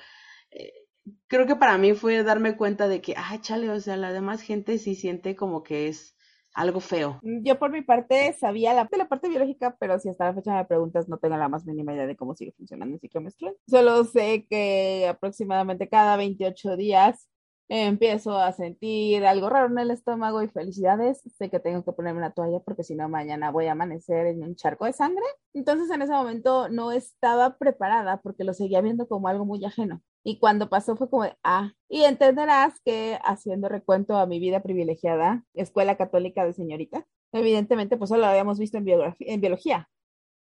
Eh, 0.50 0.72
creo 1.26 1.46
que 1.46 1.56
para 1.56 1.78
mí 1.78 1.92
fue 1.94 2.22
darme 2.22 2.56
cuenta 2.56 2.88
de 2.88 3.00
que, 3.02 3.14
ah, 3.16 3.38
chale, 3.40 3.70
o 3.70 3.80
sea, 3.80 3.96
la 3.96 4.12
demás 4.12 4.40
gente 4.42 4.78
sí 4.78 4.94
siente 4.94 5.36
como 5.36 5.62
que 5.62 5.88
es 5.88 6.13
algo 6.54 6.80
feo. 6.80 7.20
Yo 7.22 7.58
por 7.58 7.70
mi 7.70 7.82
parte 7.82 8.32
sabía 8.32 8.72
la 8.72 8.88
parte 8.88 9.28
biológica, 9.28 9.76
pero 9.78 9.98
si 9.98 10.08
hasta 10.08 10.26
la 10.26 10.34
fecha 10.34 10.54
me 10.54 10.64
preguntas 10.64 11.08
no 11.08 11.18
tengo 11.18 11.36
la 11.36 11.48
más 11.48 11.66
mínima 11.66 11.92
idea 11.92 12.06
de 12.06 12.16
cómo 12.16 12.34
sigue 12.34 12.52
funcionando 12.52 12.94
el 12.94 13.00
ciclo 13.00 13.20
menstrual. 13.20 13.56
Solo 13.68 14.04
sé 14.04 14.46
que 14.48 15.06
aproximadamente 15.08 15.88
cada 15.88 16.16
28 16.16 16.76
días 16.76 17.28
empiezo 17.68 18.38
a 18.38 18.52
sentir 18.52 19.24
algo 19.24 19.48
raro 19.48 19.66
en 19.66 19.78
el 19.78 19.90
estómago 19.90 20.42
y 20.42 20.48
felicidades. 20.48 21.22
Sé 21.36 21.50
que 21.50 21.60
tengo 21.60 21.84
que 21.84 21.92
ponerme 21.92 22.18
una 22.18 22.32
toalla 22.32 22.60
porque 22.60 22.84
si 22.84 22.94
no 22.94 23.08
mañana 23.08 23.50
voy 23.50 23.66
a 23.66 23.72
amanecer 23.72 24.26
en 24.26 24.42
un 24.42 24.54
charco 24.54 24.84
de 24.84 24.92
sangre. 24.92 25.24
Entonces 25.54 25.90
en 25.90 26.02
ese 26.02 26.12
momento 26.12 26.68
no 26.68 26.92
estaba 26.92 27.56
preparada 27.56 28.20
porque 28.20 28.44
lo 28.44 28.54
seguía 28.54 28.80
viendo 28.80 29.08
como 29.08 29.28
algo 29.28 29.44
muy 29.44 29.64
ajeno. 29.64 30.02
Y 30.24 30.38
cuando 30.38 30.70
pasó 30.70 30.96
fue 30.96 31.10
como 31.10 31.24
de, 31.24 31.36
ah, 31.44 31.72
y 31.88 32.04
entenderás 32.04 32.80
que 32.80 33.18
haciendo 33.24 33.68
recuento 33.68 34.16
a 34.16 34.26
mi 34.26 34.40
vida 34.40 34.62
privilegiada, 34.62 35.44
escuela 35.52 35.96
católica 35.96 36.44
de 36.46 36.54
señorita, 36.54 37.06
evidentemente 37.32 37.98
pues 37.98 38.08
solo 38.08 38.22
lo 38.22 38.28
habíamos 38.28 38.58
visto 38.58 38.78
en, 38.78 38.86
en 39.20 39.40
biología. 39.40 39.88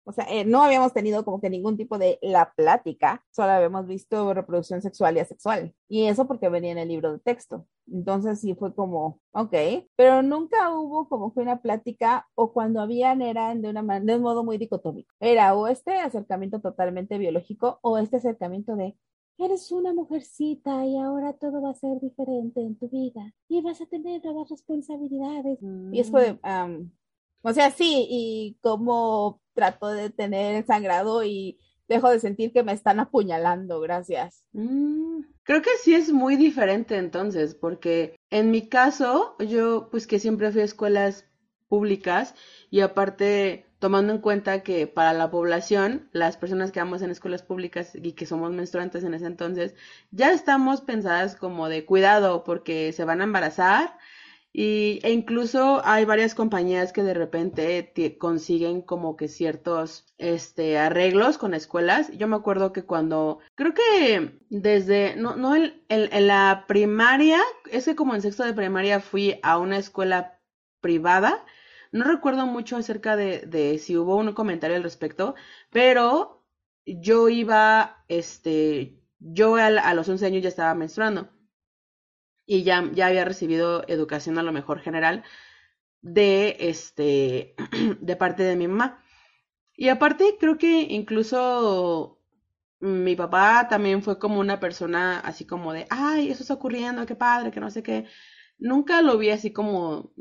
O 0.07 0.11
sea, 0.11 0.25
eh, 0.29 0.45
no 0.45 0.61
habíamos 0.61 0.93
tenido 0.93 1.25
como 1.25 1.41
que 1.41 1.49
ningún 1.49 1.77
tipo 1.77 1.97
de 1.97 2.19
la 2.21 2.53
plática, 2.55 3.25
solo 3.31 3.49
habíamos 3.51 3.87
visto 3.87 4.35
reproducción 4.35 4.81
sexual 4.83 5.17
y 5.17 5.19
asexual. 5.19 5.73
Y 5.89 6.05
eso 6.05 6.27
porque 6.27 6.47
venía 6.47 6.71
en 6.71 6.77
el 6.77 6.89
libro 6.89 7.11
de 7.11 7.19
texto. 7.19 7.65
Entonces 7.91 8.39
sí 8.39 8.53
fue 8.53 8.75
como, 8.75 9.19
ok, 9.31 9.53
pero 9.95 10.21
nunca 10.21 10.69
hubo 10.69 11.09
como 11.09 11.33
que 11.33 11.39
una 11.39 11.59
plática 11.59 12.27
o 12.35 12.53
cuando 12.53 12.81
habían 12.81 13.23
eran 13.23 13.63
de, 13.63 13.69
una 13.69 13.99
de 13.99 14.15
un 14.15 14.21
modo 14.21 14.43
muy 14.43 14.59
dicotómico. 14.59 15.11
Era 15.19 15.55
o 15.55 15.67
este 15.67 15.97
acercamiento 15.99 16.61
totalmente 16.61 17.17
biológico 17.17 17.79
o 17.81 17.97
este 17.97 18.17
acercamiento 18.17 18.75
de, 18.75 18.95
eres 19.37 19.71
una 19.71 19.93
mujercita 19.93 20.85
y 20.85 20.97
ahora 20.97 21.33
todo 21.33 21.61
va 21.61 21.71
a 21.71 21.75
ser 21.75 21.99
diferente 21.99 22.61
en 22.61 22.77
tu 22.77 22.89
vida 22.89 23.33
y 23.47 23.61
vas 23.61 23.81
a 23.81 23.85
tener 23.85 24.23
nuevas 24.23 24.49
responsabilidades. 24.49 25.59
Y 25.91 25.99
es 25.99 26.09
fue, 26.09 26.39
um, 26.43 26.89
o 27.41 27.53
sea, 27.53 27.71
sí, 27.71 28.07
y 28.09 28.57
como 28.61 29.41
trato 29.53 29.87
de 29.87 30.09
tener 30.09 30.55
el 30.55 30.65
sangrado 30.65 31.23
y 31.23 31.59
dejo 31.87 32.09
de 32.09 32.19
sentir 32.19 32.51
que 32.51 32.63
me 32.63 32.73
están 32.73 32.99
apuñalando, 32.99 33.79
gracias. 33.79 34.43
Mm, 34.53 35.21
creo 35.43 35.61
que 35.61 35.71
sí 35.81 35.93
es 35.93 36.11
muy 36.11 36.35
diferente 36.35 36.97
entonces, 36.97 37.55
porque 37.55 38.15
en 38.29 38.51
mi 38.51 38.67
caso, 38.67 39.35
yo 39.39 39.89
pues 39.91 40.07
que 40.07 40.19
siempre 40.19 40.51
fui 40.51 40.61
a 40.61 40.65
escuelas 40.65 41.25
públicas 41.67 42.35
y 42.69 42.81
aparte 42.81 43.64
tomando 43.79 44.13
en 44.13 44.19
cuenta 44.19 44.63
que 44.63 44.87
para 44.87 45.13
la 45.13 45.29
población, 45.31 46.09
las 46.11 46.37
personas 46.37 46.71
que 46.71 46.79
vamos 46.79 47.01
en 47.01 47.11
escuelas 47.11 47.43
públicas 47.43 47.91
y 47.95 48.13
que 48.13 48.25
somos 48.25 48.51
menstruantes 48.51 49.03
en 49.03 49.13
ese 49.13 49.25
entonces, 49.27 49.75
ya 50.11 50.31
estamos 50.31 50.81
pensadas 50.81 51.35
como 51.35 51.69
de 51.69 51.85
cuidado 51.85 52.43
porque 52.43 52.91
se 52.93 53.05
van 53.05 53.21
a 53.21 53.25
embarazar 53.25 53.97
y, 54.57 55.01
e 55.03 55.11
incluso 55.11 55.81
hay 55.83 56.05
varias 56.05 56.33
compañías 56.33 56.93
que 56.93 57.03
de 57.03 57.13
repente 57.13 57.91
consiguen 58.17 58.81
como 58.81 59.17
que 59.17 59.27
ciertos 59.27 60.05
este, 60.17 60.77
arreglos 60.77 61.37
con 61.37 61.53
escuelas. 61.53 62.09
Yo 62.17 62.29
me 62.29 62.37
acuerdo 62.37 62.71
que 62.71 62.85
cuando, 62.85 63.39
creo 63.55 63.73
que 63.73 64.39
desde, 64.49 65.17
no, 65.17 65.35
no 65.35 65.57
en, 65.57 65.83
en, 65.89 66.07
en 66.13 66.27
la 66.27 66.63
primaria, 66.69 67.41
es 67.69 67.83
que 67.83 67.97
como 67.97 68.15
en 68.15 68.21
sexto 68.21 68.45
de 68.45 68.53
primaria 68.53 69.01
fui 69.01 69.39
a 69.43 69.57
una 69.57 69.77
escuela 69.77 70.39
privada. 70.79 71.43
No 71.95 72.03
recuerdo 72.03 72.45
mucho 72.45 72.75
acerca 72.75 73.15
de, 73.15 73.79
si 73.79 73.95
hubo 73.97 74.17
un 74.17 74.33
comentario 74.33 74.75
al 74.75 74.83
respecto, 74.83 75.33
pero 75.71 76.43
yo 76.85 77.29
iba, 77.29 78.03
este, 78.09 78.99
yo 79.19 79.55
a, 79.55 79.67
a 79.67 79.93
los 79.93 80.09
11 80.09 80.25
años 80.25 80.43
ya 80.43 80.49
estaba 80.49 80.75
menstruando 80.75 81.29
y 82.45 82.63
ya, 82.63 82.89
ya 82.93 83.07
había 83.07 83.25
recibido 83.25 83.83
educación 83.87 84.37
a 84.37 84.43
lo 84.43 84.51
mejor 84.51 84.79
general 84.81 85.23
de 86.01 86.57
este 86.59 87.55
de 88.01 88.15
parte 88.17 88.43
de 88.43 88.55
mi 88.55 88.67
mamá. 88.67 89.03
Y 89.75 89.89
aparte 89.89 90.37
creo 90.39 90.57
que 90.57 90.81
incluso 90.89 92.21
mi 92.79 93.15
papá 93.15 93.67
también 93.69 94.03
fue 94.03 94.19
como 94.19 94.39
una 94.39 94.59
persona 94.59 95.19
así 95.21 95.45
como 95.45 95.73
de, 95.73 95.87
ay, 95.89 96.29
eso 96.31 96.43
está 96.43 96.55
ocurriendo, 96.55 97.05
qué 97.05 97.15
padre, 97.15 97.51
que 97.51 97.59
no 97.61 97.71
sé 97.71 97.83
qué. 97.83 98.07
Nunca 98.57 99.01
lo 99.01 99.17
vi 99.17 99.29
así 99.31 99.51
como, 99.51 100.13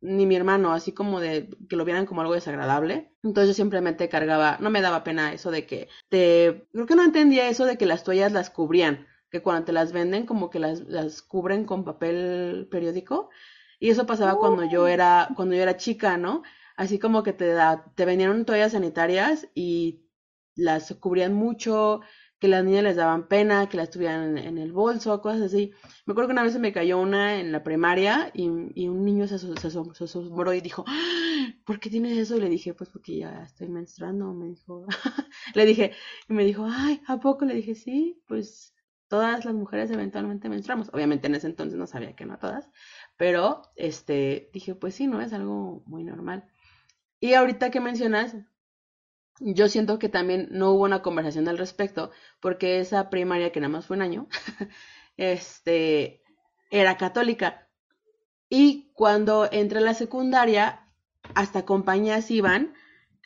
ni 0.00 0.26
mi 0.26 0.36
hermano, 0.36 0.72
así 0.72 0.92
como 0.92 1.20
de 1.20 1.48
que 1.68 1.76
lo 1.76 1.84
vieran 1.84 2.06
como 2.06 2.20
algo 2.20 2.34
desagradable. 2.34 3.12
Entonces 3.22 3.48
yo 3.48 3.54
simplemente 3.54 4.08
cargaba, 4.08 4.58
no 4.60 4.70
me 4.70 4.82
daba 4.82 5.04
pena 5.04 5.32
eso 5.32 5.50
de 5.50 5.66
que 5.66 5.88
te, 6.08 6.66
creo 6.72 6.86
que 6.86 6.96
no 6.96 7.04
entendía 7.04 7.48
eso 7.48 7.64
de 7.64 7.78
que 7.78 7.86
las 7.86 8.04
toallas 8.04 8.32
las 8.32 8.50
cubrían 8.50 9.06
que 9.32 9.40
cuando 9.42 9.64
te 9.64 9.72
las 9.72 9.92
venden 9.92 10.26
como 10.26 10.50
que 10.50 10.58
las, 10.58 10.80
las 10.80 11.22
cubren 11.22 11.64
con 11.64 11.84
papel 11.84 12.68
periódico 12.70 13.30
y 13.80 13.88
eso 13.90 14.06
pasaba 14.06 14.34
uh. 14.34 14.38
cuando 14.38 14.64
yo 14.64 14.86
era 14.86 15.30
cuando 15.34 15.54
yo 15.56 15.62
era 15.62 15.78
chica, 15.78 16.18
¿no? 16.18 16.42
Así 16.76 16.98
como 16.98 17.22
que 17.22 17.32
te 17.32 17.48
da, 17.48 17.92
te 17.96 18.04
vendieron 18.04 18.44
toallas 18.44 18.72
sanitarias 18.72 19.48
y 19.54 20.04
las 20.54 20.94
cubrían 21.00 21.32
mucho, 21.32 22.02
que 22.42 22.48
las 22.48 22.64
niñas 22.64 22.82
les 22.82 22.96
daban 22.96 23.28
pena, 23.28 23.68
que 23.68 23.76
las 23.76 23.88
tuvieran 23.88 24.36
en, 24.36 24.58
el 24.58 24.72
bolso, 24.72 25.22
cosas 25.22 25.42
así. 25.42 25.70
Me 26.06 26.10
acuerdo 26.10 26.26
que 26.26 26.32
una 26.32 26.42
vez 26.42 26.52
se 26.52 26.58
me 26.58 26.72
cayó 26.72 26.98
una 26.98 27.38
en 27.38 27.52
la 27.52 27.62
primaria 27.62 28.32
y, 28.34 28.48
un 28.48 29.04
niño 29.04 29.28
se, 29.28 29.36
asombró 29.36 30.52
y 30.52 30.60
dijo, 30.60 30.84
¿por 31.64 31.78
qué 31.78 31.88
tienes 31.88 32.18
eso? 32.18 32.36
Y 32.36 32.40
le 32.40 32.48
dije, 32.48 32.74
pues 32.74 32.90
porque 32.90 33.16
ya 33.16 33.44
estoy 33.44 33.68
menstruando, 33.68 34.34
me 34.34 34.48
dijo. 34.48 34.86
le 35.54 35.64
dije, 35.64 35.92
y 36.28 36.32
me 36.32 36.44
dijo, 36.44 36.66
ay, 36.68 37.00
¿a 37.06 37.20
poco? 37.20 37.44
Le 37.44 37.54
dije, 37.54 37.76
sí, 37.76 38.20
pues 38.26 38.74
todas 39.06 39.44
las 39.44 39.54
mujeres 39.54 39.92
eventualmente 39.92 40.48
menstruamos. 40.48 40.90
Obviamente 40.92 41.28
en 41.28 41.36
ese 41.36 41.46
entonces 41.46 41.78
no 41.78 41.86
sabía 41.86 42.16
que 42.16 42.26
no 42.26 42.40
todas, 42.40 42.68
pero 43.16 43.62
este 43.76 44.50
dije, 44.52 44.74
pues 44.74 44.96
sí, 44.96 45.06
no 45.06 45.20
es 45.20 45.32
algo 45.32 45.84
muy 45.86 46.02
normal. 46.02 46.44
Y 47.20 47.34
ahorita 47.34 47.70
que 47.70 47.78
mencionas, 47.78 48.34
yo 49.40 49.68
siento 49.68 49.98
que 49.98 50.08
también 50.08 50.48
no 50.50 50.72
hubo 50.72 50.84
una 50.84 51.02
conversación 51.02 51.48
al 51.48 51.58
respecto, 51.58 52.10
porque 52.40 52.80
esa 52.80 53.10
primaria 53.10 53.52
que 53.52 53.60
nada 53.60 53.72
más 53.72 53.86
fue 53.86 53.96
un 53.96 54.02
año, 54.02 54.28
este 55.16 56.22
era 56.70 56.96
católica. 56.96 57.68
Y 58.48 58.90
cuando 58.94 59.48
entré 59.50 59.78
a 59.78 59.82
la 59.82 59.94
secundaria, 59.94 60.86
hasta 61.34 61.64
compañías 61.64 62.30
iban 62.30 62.74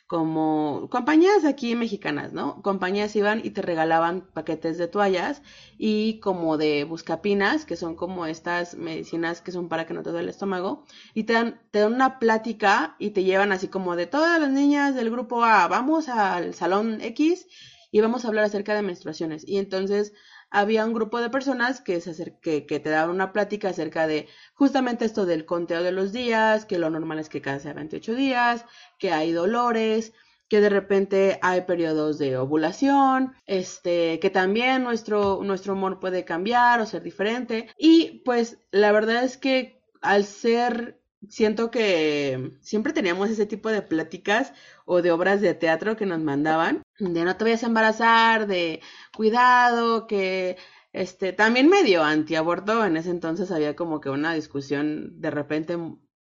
como 0.07 0.87
compañías 0.89 1.43
aquí 1.43 1.75
mexicanas, 1.75 2.31
¿no? 2.31 2.61
Compañías 2.61 3.15
iban 3.17 3.41
y 3.43 3.49
te 3.51 3.61
regalaban 3.61 4.21
paquetes 4.33 4.77
de 4.77 4.87
toallas 4.87 5.41
y 5.77 6.19
como 6.19 6.57
de 6.57 6.85
buscapinas, 6.85 7.65
que 7.65 7.75
son 7.75 7.95
como 7.95 8.25
estas 8.25 8.75
medicinas 8.75 9.41
que 9.41 9.51
son 9.51 9.67
para 9.67 9.85
que 9.85 9.93
no 9.93 10.03
te 10.03 10.11
duele 10.11 10.23
el 10.23 10.29
estómago, 10.29 10.85
y 11.13 11.23
te 11.25 11.33
dan, 11.33 11.61
te 11.71 11.79
dan 11.79 11.93
una 11.93 12.19
plática 12.19 12.95
y 12.99 13.11
te 13.11 13.23
llevan 13.25 13.51
así 13.51 13.67
como 13.67 13.97
de 13.97 14.07
todas 14.07 14.39
las 14.39 14.49
niñas 14.49 14.95
del 14.95 15.11
grupo 15.11 15.43
A, 15.43 15.67
vamos 15.67 16.07
al 16.07 16.53
salón 16.53 17.01
X 17.01 17.45
y 17.91 18.01
vamos 18.01 18.23
a 18.23 18.29
hablar 18.29 18.45
acerca 18.45 18.75
de 18.75 18.81
menstruaciones. 18.81 19.47
Y 19.47 19.57
entonces 19.57 20.13
había 20.49 20.85
un 20.85 20.93
grupo 20.93 21.19
de 21.19 21.29
personas 21.29 21.81
que, 21.81 21.99
se 22.01 22.37
que, 22.39 22.61
te 22.61 22.89
daban 22.89 23.15
una 23.15 23.33
plática 23.33 23.69
acerca 23.69 24.07
de 24.07 24.27
justamente 24.53 25.05
esto 25.05 25.25
del 25.25 25.45
conteo 25.45 25.83
de 25.83 25.91
los 25.91 26.11
días, 26.11 26.65
que 26.65 26.79
lo 26.79 26.89
normal 26.89 27.19
es 27.19 27.29
que 27.29 27.41
cada 27.41 27.59
sea 27.59 27.73
28 27.73 28.15
días, 28.15 28.65
que 28.97 29.11
hay 29.11 29.31
dolores, 29.31 30.13
que 30.49 30.61
de 30.61 30.69
repente 30.69 31.39
hay 31.41 31.61
periodos 31.61 32.17
de 32.17 32.37
ovulación, 32.37 33.33
este, 33.45 34.19
que 34.19 34.29
también 34.29 34.83
nuestro, 34.83 35.41
nuestro 35.43 35.73
humor 35.73 35.99
puede 35.99 36.23
cambiar 36.23 36.79
o 36.79 36.85
ser 36.85 37.03
diferente. 37.03 37.69
Y 37.77 38.21
pues 38.23 38.59
la 38.71 38.91
verdad 38.91 39.23
es 39.23 39.37
que 39.37 39.81
al 40.01 40.23
ser 40.23 41.01
siento 41.29 41.71
que 41.71 42.53
siempre 42.61 42.93
teníamos 42.93 43.29
ese 43.29 43.45
tipo 43.45 43.69
de 43.69 43.81
pláticas 43.81 44.53
o 44.85 45.01
de 45.01 45.11
obras 45.11 45.41
de 45.41 45.53
teatro 45.53 45.97
que 45.97 46.05
nos 46.05 46.19
mandaban, 46.19 46.83
de 46.99 47.23
no 47.23 47.35
te 47.37 47.43
vayas 47.43 47.63
a 47.63 47.67
embarazar, 47.67 48.47
de 48.47 48.81
cuidado, 49.15 50.07
que 50.07 50.57
este 50.93 51.33
también 51.33 51.69
medio 51.69 52.03
antiaborto, 52.03 52.85
en 52.85 52.97
ese 52.97 53.11
entonces 53.11 53.51
había 53.51 53.75
como 53.75 54.01
que 54.01 54.09
una 54.09 54.33
discusión 54.33 55.19
de 55.21 55.31
repente 55.31 55.77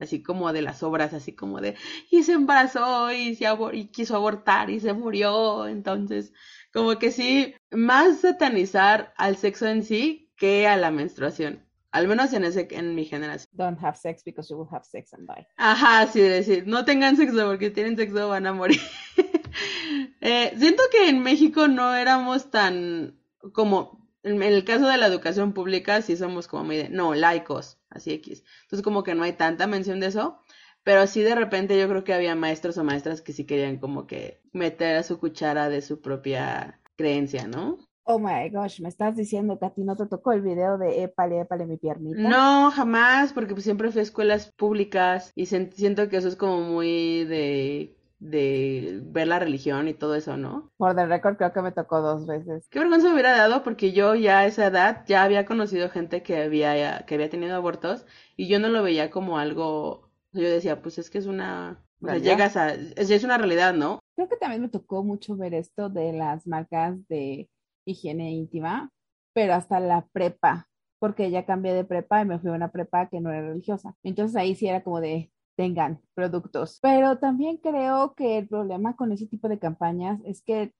así 0.00 0.22
como 0.22 0.52
de 0.52 0.62
las 0.62 0.82
obras, 0.82 1.12
así 1.14 1.34
como 1.34 1.60
de 1.60 1.76
y 2.10 2.22
se 2.22 2.32
embarazó 2.32 3.12
y, 3.12 3.34
se 3.34 3.46
y 3.72 3.88
quiso 3.88 4.16
abortar 4.16 4.70
y 4.70 4.80
se 4.80 4.92
murió, 4.92 5.66
entonces 5.66 6.32
como 6.72 6.98
que 6.98 7.10
sí, 7.12 7.54
más 7.70 8.20
satanizar 8.20 9.12
al 9.16 9.36
sexo 9.36 9.66
en 9.66 9.82
sí 9.82 10.32
que 10.36 10.66
a 10.66 10.76
la 10.76 10.90
menstruación. 10.90 11.67
Al 11.98 12.06
menos 12.06 12.32
en 12.32 12.44
ese, 12.44 12.68
en 12.70 12.94
mi 12.94 13.04
generación. 13.04 13.50
Don't 13.52 13.82
have 13.82 13.96
sex 13.96 14.22
because 14.22 14.48
you 14.48 14.56
will 14.56 14.68
have 14.70 14.84
sex 14.84 15.12
and 15.12 15.28
die. 15.28 15.48
Ajá, 15.56 16.06
sí, 16.06 16.20
decir, 16.20 16.64
no 16.66 16.84
tengan 16.84 17.16
sexo 17.16 17.44
porque 17.44 17.70
tienen 17.70 17.96
sexo 17.96 18.28
van 18.28 18.46
a 18.46 18.52
morir. 18.52 18.80
eh, 20.20 20.54
siento 20.56 20.82
que 20.92 21.08
en 21.08 21.22
México 21.24 21.66
no 21.66 21.94
éramos 21.96 22.52
tan 22.52 23.18
como 23.52 24.08
en 24.22 24.40
el 24.42 24.64
caso 24.64 24.86
de 24.86 24.96
la 24.96 25.06
educación 25.06 25.52
pública 25.52 26.02
sí 26.02 26.16
somos 26.16 26.46
como 26.46 26.64
muy 26.64 26.76
de, 26.76 26.88
no, 26.88 27.14
laicos, 27.14 27.78
así 27.90 28.12
X. 28.12 28.44
Entonces 28.62 28.84
como 28.84 29.02
que 29.02 29.16
no 29.16 29.24
hay 29.24 29.32
tanta 29.32 29.66
mención 29.66 29.98
de 29.98 30.06
eso, 30.06 30.40
pero 30.84 31.06
sí 31.08 31.22
de 31.22 31.34
repente 31.34 31.78
yo 31.78 31.88
creo 31.88 32.04
que 32.04 32.14
había 32.14 32.36
maestros 32.36 32.78
o 32.78 32.84
maestras 32.84 33.22
que 33.22 33.32
sí 33.32 33.44
querían 33.44 33.78
como 33.78 34.06
que 34.06 34.40
meter 34.52 34.96
a 34.96 35.02
su 35.02 35.18
cuchara 35.18 35.68
de 35.68 35.82
su 35.82 36.00
propia 36.00 36.80
creencia, 36.96 37.48
¿no? 37.48 37.78
Oh 38.10 38.18
my 38.18 38.48
gosh, 38.48 38.80
me 38.80 38.88
estás 38.88 39.16
diciendo 39.16 39.58
que 39.58 39.66
a 39.66 39.70
ti 39.70 39.84
no 39.84 39.94
te 39.94 40.06
tocó 40.06 40.32
el 40.32 40.40
video 40.40 40.78
de 40.78 41.02
épale, 41.02 41.40
épale 41.40 41.66
mi 41.66 41.76
piernita. 41.76 42.22
No, 42.22 42.70
jamás, 42.70 43.34
porque 43.34 43.52
pues 43.52 43.64
siempre 43.64 43.90
fui 43.90 44.00
a 44.00 44.02
escuelas 44.02 44.50
públicas 44.56 45.30
y 45.34 45.44
siento 45.44 46.08
que 46.08 46.16
eso 46.16 46.28
es 46.28 46.36
como 46.36 46.62
muy 46.62 47.24
de 47.26 47.94
de 48.18 49.00
ver 49.04 49.28
la 49.28 49.38
religión 49.38 49.88
y 49.88 49.94
todo 49.94 50.14
eso, 50.14 50.36
¿no? 50.38 50.72
Por 50.76 50.96
the 50.96 51.06
record 51.06 51.36
creo 51.36 51.52
que 51.52 51.62
me 51.62 51.70
tocó 51.70 52.00
dos 52.00 52.26
veces. 52.26 52.66
Qué 52.70 52.78
vergüenza 52.78 53.08
me 53.08 53.12
hubiera 53.12 53.36
dado 53.36 53.62
porque 53.62 53.92
yo 53.92 54.14
ya 54.14 54.40
a 54.40 54.46
esa 54.46 54.66
edad 54.66 55.04
ya 55.06 55.22
había 55.22 55.44
conocido 55.44 55.88
gente 55.90 56.22
que 56.22 56.42
había 56.42 57.04
que 57.06 57.14
había 57.14 57.30
tenido 57.30 57.54
abortos 57.54 58.06
y 58.36 58.48
yo 58.48 58.58
no 58.58 58.70
lo 58.70 58.82
veía 58.82 59.10
como 59.10 59.38
algo 59.38 60.10
yo 60.32 60.48
decía, 60.48 60.82
pues 60.82 60.98
es 60.98 61.10
que 61.10 61.18
es 61.18 61.26
una 61.26 61.84
o 62.00 62.06
sea, 62.06 62.18
llegas 62.18 62.56
a 62.56 62.74
es, 62.74 63.10
es 63.10 63.22
una 63.24 63.38
realidad, 63.38 63.74
¿no? 63.74 64.00
Creo 64.16 64.28
que 64.28 64.36
también 64.36 64.62
me 64.62 64.68
tocó 64.68 65.04
mucho 65.04 65.36
ver 65.36 65.54
esto 65.54 65.88
de 65.88 66.12
las 66.12 66.46
marcas 66.46 66.96
de 67.08 67.48
higiene 67.88 68.32
íntima, 68.32 68.90
pero 69.32 69.54
hasta 69.54 69.80
la 69.80 70.06
prepa, 70.12 70.68
porque 70.98 71.30
ya 71.30 71.46
cambié 71.46 71.74
de 71.74 71.84
prepa 71.84 72.22
y 72.22 72.26
me 72.26 72.38
fui 72.38 72.50
a 72.50 72.54
una 72.54 72.70
prepa 72.70 73.08
que 73.08 73.20
no 73.20 73.30
era 73.30 73.48
religiosa. 73.48 73.94
Entonces 74.02 74.36
ahí 74.36 74.54
sí 74.54 74.68
era 74.68 74.82
como 74.82 75.00
de, 75.00 75.30
tengan 75.56 76.00
productos. 76.14 76.78
Pero 76.80 77.18
también 77.18 77.56
creo 77.58 78.14
que 78.14 78.38
el 78.38 78.48
problema 78.48 78.96
con 78.96 79.12
ese 79.12 79.26
tipo 79.26 79.48
de 79.48 79.58
campañas 79.58 80.20
es 80.24 80.42
que 80.42 80.72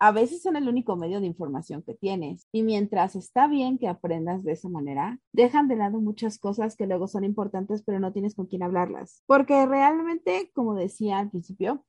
a 0.00 0.10
veces 0.10 0.42
son 0.42 0.56
el 0.56 0.68
único 0.68 0.96
medio 0.96 1.20
de 1.20 1.26
información 1.26 1.82
que 1.82 1.94
tienes. 1.94 2.48
Y 2.52 2.62
mientras 2.62 3.14
está 3.16 3.46
bien 3.46 3.78
que 3.78 3.88
aprendas 3.88 4.42
de 4.42 4.52
esa 4.52 4.68
manera, 4.68 5.18
dejan 5.32 5.68
de 5.68 5.76
lado 5.76 6.00
muchas 6.00 6.38
cosas 6.38 6.76
que 6.76 6.86
luego 6.86 7.06
son 7.06 7.24
importantes, 7.24 7.82
pero 7.86 8.00
no 8.00 8.12
tienes 8.12 8.34
con 8.34 8.46
quién 8.46 8.64
hablarlas. 8.64 9.22
Porque 9.26 9.66
realmente, 9.66 10.50
como 10.52 10.74
decía 10.74 11.20
al 11.20 11.30
principio, 11.30 11.84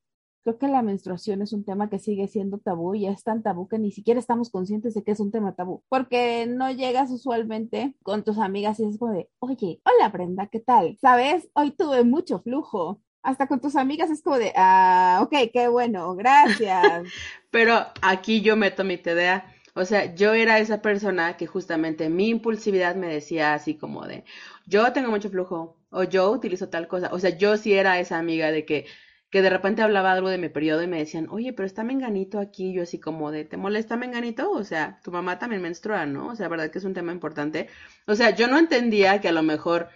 creo 0.45 0.59
que 0.59 0.67
la 0.67 0.83
menstruación 0.83 1.41
es 1.41 1.53
un 1.53 1.65
tema 1.65 1.89
que 1.89 1.97
sigue 1.97 2.27
siendo 2.27 2.59
tabú 2.59 2.93
y 2.93 3.07
es 3.07 3.23
tan 3.23 3.41
tabú 3.41 3.67
que 3.67 3.79
ni 3.79 3.91
siquiera 3.91 4.19
estamos 4.19 4.51
conscientes 4.51 4.93
de 4.93 5.03
que 5.03 5.11
es 5.11 5.19
un 5.19 5.31
tema 5.31 5.55
tabú, 5.55 5.83
porque 5.89 6.45
no 6.45 6.69
llegas 6.69 7.09
usualmente 7.09 7.95
con 8.03 8.23
tus 8.23 8.37
amigas 8.37 8.79
y 8.79 8.85
es 8.85 8.99
como 8.99 9.13
de, 9.13 9.27
oye, 9.39 9.81
hola 9.83 10.09
Brenda, 10.09 10.45
¿qué 10.45 10.59
tal? 10.59 10.99
¿Sabes? 11.01 11.49
Hoy 11.53 11.71
tuve 11.71 12.03
mucho 12.03 12.39
flujo. 12.39 13.01
Hasta 13.23 13.47
con 13.47 13.59
tus 13.59 13.75
amigas 13.75 14.11
es 14.11 14.21
como 14.21 14.37
de, 14.37 14.53
ah, 14.55 15.19
ok, 15.23 15.49
qué 15.51 15.67
bueno, 15.67 16.15
gracias. 16.15 17.07
Pero 17.49 17.83
aquí 18.03 18.41
yo 18.41 18.55
meto 18.55 18.83
mi 18.83 18.97
TDA. 18.97 19.45
O 19.73 19.83
sea, 19.83 20.13
yo 20.13 20.35
era 20.35 20.59
esa 20.59 20.79
persona 20.83 21.37
que 21.37 21.47
justamente 21.47 22.07
mi 22.07 22.29
impulsividad 22.29 22.95
me 22.95 23.07
decía 23.07 23.55
así 23.55 23.73
como 23.73 24.05
de, 24.05 24.23
yo 24.67 24.93
tengo 24.93 25.09
mucho 25.09 25.31
flujo 25.31 25.75
o 25.89 26.03
yo 26.03 26.29
utilizo 26.29 26.69
tal 26.69 26.87
cosa. 26.87 27.09
O 27.11 27.17
sea, 27.17 27.35
yo 27.35 27.57
sí 27.57 27.73
era 27.73 27.99
esa 27.99 28.19
amiga 28.19 28.51
de 28.51 28.63
que 28.63 28.85
que 29.35 29.41
de 29.41 29.49
repente 29.49 29.81
hablaba 29.81 30.13
algo 30.13 30.29
de 30.29 30.37
mi 30.37 30.47
periodo 30.47 30.81
y 30.81 30.87
me 30.87 30.97
decían, 30.97 31.27
oye, 31.29 31.51
pero 31.51 31.65
está 31.65 31.83
menganito 31.83 32.39
aquí, 32.39 32.71
yo 32.71 32.83
así 32.83 33.01
como 33.01 33.33
de, 33.33 33.43
¿te 33.43 33.57
molesta 33.57 33.97
menganito? 33.97 34.49
O 34.49 34.63
sea, 34.63 35.01
tu 35.03 35.11
mamá 35.11 35.39
también 35.39 35.61
menstrua, 35.61 36.05
¿no? 36.05 36.29
O 36.29 36.35
sea, 36.37 36.47
verdad 36.47 36.71
que 36.71 36.77
es 36.77 36.85
un 36.85 36.93
tema 36.93 37.11
importante. 37.11 37.67
O 38.07 38.15
sea, 38.15 38.29
yo 38.29 38.47
no 38.47 38.57
entendía 38.57 39.19
que 39.19 39.27
a 39.27 39.33
lo 39.33 39.43
mejor 39.43 39.89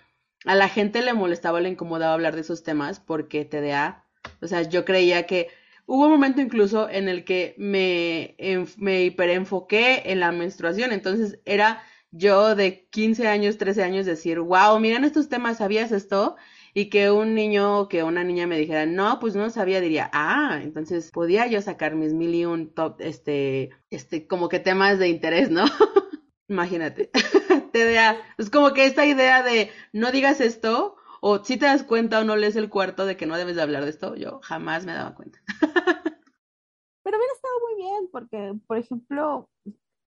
a 0.43 0.55
la 0.55 0.67
gente 0.67 1.01
le 1.01 1.13
molestaba 1.13 1.59
o 1.59 1.61
le 1.61 1.69
incomodaba 1.69 2.15
hablar 2.15 2.35
de 2.35 2.41
esos 2.41 2.63
temas 2.63 2.99
porque 2.99 3.45
TDA, 3.45 4.03
o 4.41 4.47
sea, 4.47 4.63
yo 4.63 4.83
creía 4.83 5.25
que 5.25 5.47
hubo 5.85 6.07
un 6.07 6.11
momento 6.11 6.41
incluso 6.41 6.89
en 6.89 7.07
el 7.07 7.23
que 7.23 7.55
me, 7.57 8.35
me 8.75 9.03
hiperenfoqué 9.05 10.11
en 10.11 10.19
la 10.19 10.33
menstruación, 10.33 10.91
entonces 10.91 11.39
era 11.45 11.81
yo 12.11 12.55
de 12.55 12.89
15 12.89 13.29
años, 13.29 13.57
13 13.57 13.83
años 13.83 14.05
decir, 14.05 14.41
wow, 14.41 14.77
miren 14.81 15.05
estos 15.05 15.29
temas, 15.29 15.59
¿sabías 15.59 15.93
esto? 15.93 16.35
Y 16.73 16.89
que 16.89 17.11
un 17.11 17.33
niño 17.33 17.79
o 17.79 17.87
que 17.89 18.03
una 18.03 18.23
niña 18.23 18.47
me 18.47 18.57
dijera, 18.57 18.85
no, 18.85 19.19
pues 19.19 19.35
no 19.35 19.49
sabía, 19.49 19.81
diría, 19.81 20.09
ah, 20.13 20.59
entonces 20.61 21.11
podía 21.11 21.47
yo 21.47 21.61
sacar 21.61 21.95
mis 21.95 22.13
mil 22.13 22.33
y 22.35 22.45
un 22.45 22.73
top, 22.73 22.97
este, 22.99 23.71
este, 23.89 24.27
como 24.27 24.49
que 24.49 24.59
temas 24.59 24.99
de 24.99 25.09
interés, 25.09 25.49
¿no? 25.49 25.65
Imagínate, 26.47 27.11
TDA, 27.73 28.17
es 28.37 28.49
como 28.49 28.73
que 28.73 28.85
esta 28.85 29.05
idea 29.05 29.43
de 29.43 29.71
no 29.93 30.11
digas 30.11 30.41
esto, 30.41 30.95
o 31.21 31.43
si 31.43 31.57
te 31.57 31.65
das 31.65 31.83
cuenta 31.83 32.19
o 32.19 32.23
no 32.23 32.35
lees 32.35 32.55
el 32.55 32.69
cuarto 32.69 33.05
de 33.05 33.17
que 33.17 33.25
no 33.25 33.37
debes 33.37 33.55
de 33.55 33.61
hablar 33.61 33.83
de 33.83 33.89
esto, 33.89 34.15
yo 34.15 34.39
jamás 34.43 34.85
me 34.85 34.93
daba 34.93 35.15
cuenta. 35.15 35.39
Pero 37.03 37.17
hubiera 37.17 37.33
estado 37.33 37.53
muy 37.67 37.83
bien, 37.83 38.09
porque, 38.11 38.53
por 38.67 38.77
ejemplo, 38.77 39.49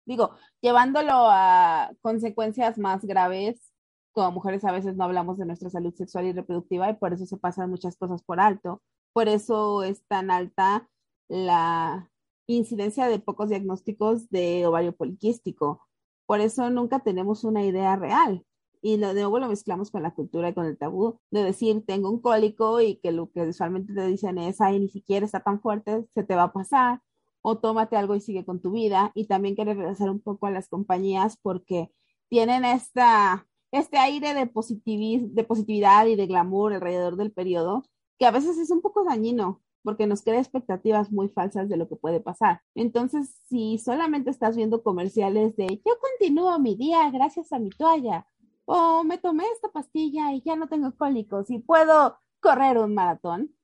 digo, 0.04 0.36
llevándolo 0.60 1.28
a 1.30 1.92
consecuencias 2.00 2.78
más 2.78 3.04
graves, 3.04 3.72
como 4.16 4.32
mujeres 4.32 4.64
a 4.64 4.72
veces 4.72 4.96
no 4.96 5.04
hablamos 5.04 5.36
de 5.36 5.44
nuestra 5.44 5.68
salud 5.68 5.94
sexual 5.94 6.24
y 6.24 6.32
reproductiva 6.32 6.88
y 6.88 6.94
por 6.94 7.12
eso 7.12 7.26
se 7.26 7.36
pasan 7.36 7.68
muchas 7.68 7.98
cosas 7.98 8.22
por 8.22 8.40
alto. 8.40 8.82
Por 9.12 9.28
eso 9.28 9.82
es 9.82 10.02
tan 10.08 10.30
alta 10.30 10.88
la 11.28 12.10
incidencia 12.46 13.08
de 13.08 13.18
pocos 13.18 13.50
diagnósticos 13.50 14.30
de 14.30 14.66
ovario 14.66 14.96
poliquístico. 14.96 15.86
Por 16.24 16.40
eso 16.40 16.70
nunca 16.70 17.00
tenemos 17.00 17.44
una 17.44 17.62
idea 17.62 17.94
real. 17.96 18.42
Y 18.80 18.96
de 18.96 19.12
nuevo 19.12 19.38
lo 19.38 19.48
mezclamos 19.48 19.90
con 19.90 20.02
la 20.02 20.14
cultura 20.14 20.48
y 20.48 20.54
con 20.54 20.64
el 20.64 20.78
tabú 20.78 21.20
de 21.30 21.44
decir, 21.44 21.84
tengo 21.86 22.08
un 22.08 22.22
cólico 22.22 22.80
y 22.80 22.96
que 22.96 23.12
lo 23.12 23.30
que 23.30 23.42
usualmente 23.42 23.92
te 23.92 24.06
dicen 24.06 24.38
es, 24.38 24.62
ay, 24.62 24.80
ni 24.80 24.88
siquiera 24.88 25.26
está 25.26 25.40
tan 25.40 25.60
fuerte, 25.60 26.06
se 26.14 26.24
te 26.24 26.34
va 26.36 26.44
a 26.44 26.52
pasar, 26.54 27.02
o 27.42 27.58
tómate 27.58 27.96
algo 27.96 28.14
y 28.14 28.20
sigue 28.22 28.46
con 28.46 28.62
tu 28.62 28.70
vida. 28.70 29.12
Y 29.14 29.26
también 29.26 29.56
quiere 29.56 29.74
regresar 29.74 30.08
un 30.08 30.20
poco 30.20 30.46
a 30.46 30.50
las 30.50 30.68
compañías 30.68 31.36
porque 31.36 31.90
tienen 32.28 32.64
esta 32.64 33.46
este 33.76 33.98
aire 33.98 34.34
de, 34.34 34.40
de 34.40 35.44
positividad 35.44 36.06
y 36.06 36.16
de 36.16 36.26
glamour 36.26 36.74
alrededor 36.74 37.16
del 37.16 37.32
periodo, 37.32 37.84
que 38.18 38.26
a 38.26 38.30
veces 38.30 38.58
es 38.58 38.70
un 38.70 38.80
poco 38.80 39.04
dañino 39.04 39.62
porque 39.86 40.08
nos 40.08 40.22
crea 40.22 40.40
expectativas 40.40 41.12
muy 41.12 41.28
falsas 41.28 41.68
de 41.68 41.76
lo 41.76 41.88
que 41.88 41.94
puede 41.94 42.18
pasar. 42.18 42.60
Entonces, 42.74 43.40
si 43.48 43.78
solamente 43.78 44.30
estás 44.30 44.56
viendo 44.56 44.82
comerciales 44.82 45.54
de 45.54 45.80
yo 45.86 45.92
continúo 46.00 46.58
mi 46.58 46.74
día 46.74 47.08
gracias 47.12 47.52
a 47.52 47.60
mi 47.60 47.70
toalla, 47.70 48.26
o 48.64 49.04
me 49.04 49.16
tomé 49.16 49.44
esta 49.54 49.68
pastilla 49.68 50.32
y 50.32 50.42
ya 50.42 50.56
no 50.56 50.68
tengo 50.68 50.92
cólicos 50.96 51.50
y 51.50 51.60
puedo 51.60 52.18
correr 52.40 52.78
un 52.78 52.94
maratón, 52.94 53.54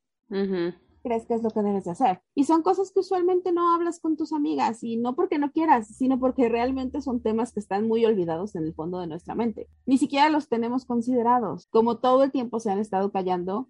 crees 1.02 1.26
que 1.26 1.34
es 1.34 1.42
lo 1.42 1.50
que 1.50 1.62
debes 1.62 1.84
de 1.84 1.90
hacer. 1.90 2.22
Y 2.34 2.44
son 2.44 2.62
cosas 2.62 2.92
que 2.92 3.00
usualmente 3.00 3.52
no 3.52 3.74
hablas 3.74 4.00
con 4.00 4.16
tus 4.16 4.32
amigas 4.32 4.82
y 4.82 4.96
no 4.96 5.14
porque 5.14 5.38
no 5.38 5.52
quieras, 5.52 5.88
sino 5.88 6.18
porque 6.18 6.48
realmente 6.48 7.02
son 7.02 7.20
temas 7.20 7.52
que 7.52 7.60
están 7.60 7.86
muy 7.86 8.04
olvidados 8.04 8.54
en 8.54 8.64
el 8.64 8.74
fondo 8.74 9.00
de 9.00 9.06
nuestra 9.06 9.34
mente. 9.34 9.68
Ni 9.86 9.98
siquiera 9.98 10.30
los 10.30 10.48
tenemos 10.48 10.84
considerados. 10.84 11.66
Como 11.66 11.98
todo 11.98 12.22
el 12.24 12.32
tiempo 12.32 12.60
se 12.60 12.70
han 12.70 12.78
estado 12.78 13.12
callando, 13.12 13.68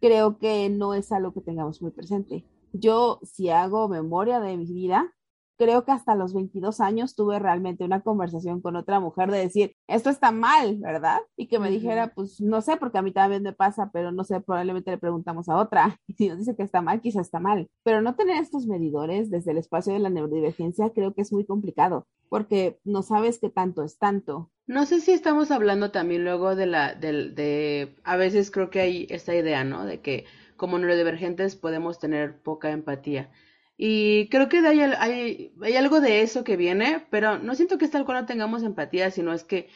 creo 0.00 0.38
que 0.38 0.68
no 0.68 0.94
es 0.94 1.10
algo 1.12 1.32
que 1.32 1.40
tengamos 1.40 1.82
muy 1.82 1.90
presente. 1.90 2.46
Yo, 2.72 3.20
si 3.22 3.48
hago 3.50 3.88
memoria 3.88 4.40
de 4.40 4.56
mi 4.56 4.66
vida, 4.66 5.12
creo 5.56 5.84
que 5.84 5.92
hasta 5.92 6.14
los 6.14 6.34
22 6.34 6.80
años 6.80 7.14
tuve 7.14 7.38
realmente 7.38 7.84
una 7.84 8.00
conversación 8.00 8.60
con 8.60 8.76
otra 8.76 9.00
mujer 9.00 9.30
de 9.30 9.38
decir, 9.38 9.76
esto 9.86 10.10
está 10.10 10.30
mal, 10.30 10.78
¿verdad? 10.78 11.20
Y 11.36 11.48
que 11.48 11.58
me 11.58 11.70
dijera, 11.70 12.12
pues 12.14 12.40
no 12.40 12.60
sé, 12.60 12.76
porque 12.76 12.98
a 12.98 13.02
mí 13.02 13.12
también 13.12 13.42
me 13.42 13.52
pasa, 13.52 13.90
pero 13.92 14.12
no 14.12 14.24
sé, 14.24 14.40
probablemente 14.40 14.90
le 14.90 14.98
preguntamos 14.98 15.48
a 15.48 15.56
otra. 15.56 15.98
Y 16.08 16.14
si 16.14 16.28
nos 16.28 16.38
dice 16.38 16.54
que 16.56 16.62
está 16.62 16.82
mal, 16.82 17.00
quizás 17.00 17.26
está 17.26 17.40
mal. 17.40 17.68
Pero 17.82 18.00
no 18.00 18.14
tener 18.14 18.40
estos 18.40 18.66
medidores 18.66 19.30
desde 19.30 19.50
el 19.50 19.58
espacio 19.58 19.92
de 19.92 19.98
la 19.98 20.10
neurodivergencia 20.10 20.90
creo 20.90 21.14
que 21.14 21.22
es 21.22 21.32
muy 21.32 21.44
complicado, 21.44 22.06
porque 22.28 22.78
no 22.84 23.02
sabes 23.02 23.38
qué 23.38 23.50
tanto 23.50 23.82
es 23.82 23.98
tanto. 23.98 24.50
No 24.66 24.86
sé 24.86 25.00
si 25.00 25.12
estamos 25.12 25.50
hablando 25.50 25.90
también 25.90 26.24
luego 26.24 26.56
de 26.56 26.66
la, 26.66 26.94
de, 26.94 27.30
de, 27.30 27.96
a 28.04 28.16
veces 28.16 28.50
creo 28.50 28.70
que 28.70 28.80
hay 28.80 29.06
esta 29.10 29.34
idea, 29.34 29.64
¿no? 29.64 29.84
De 29.84 30.00
que 30.00 30.24
como 30.56 30.78
neurodivergentes 30.78 31.56
podemos 31.56 31.98
tener 31.98 32.40
poca 32.42 32.70
empatía. 32.70 33.30
Y 33.76 34.28
creo 34.30 34.48
que 34.48 34.58
hay, 34.58 34.80
hay, 34.80 35.52
hay, 35.62 35.76
algo 35.76 36.00
de 36.00 36.22
eso 36.22 36.44
que 36.44 36.56
viene, 36.56 37.06
pero 37.10 37.38
no 37.38 37.54
siento 37.54 37.76
que 37.76 37.84
es 37.84 37.90
tal 37.90 38.06
cual 38.06 38.22
no 38.22 38.26
tengamos 38.26 38.62
empatía, 38.62 39.10
sino 39.10 39.32
es 39.32 39.44
que 39.44 39.68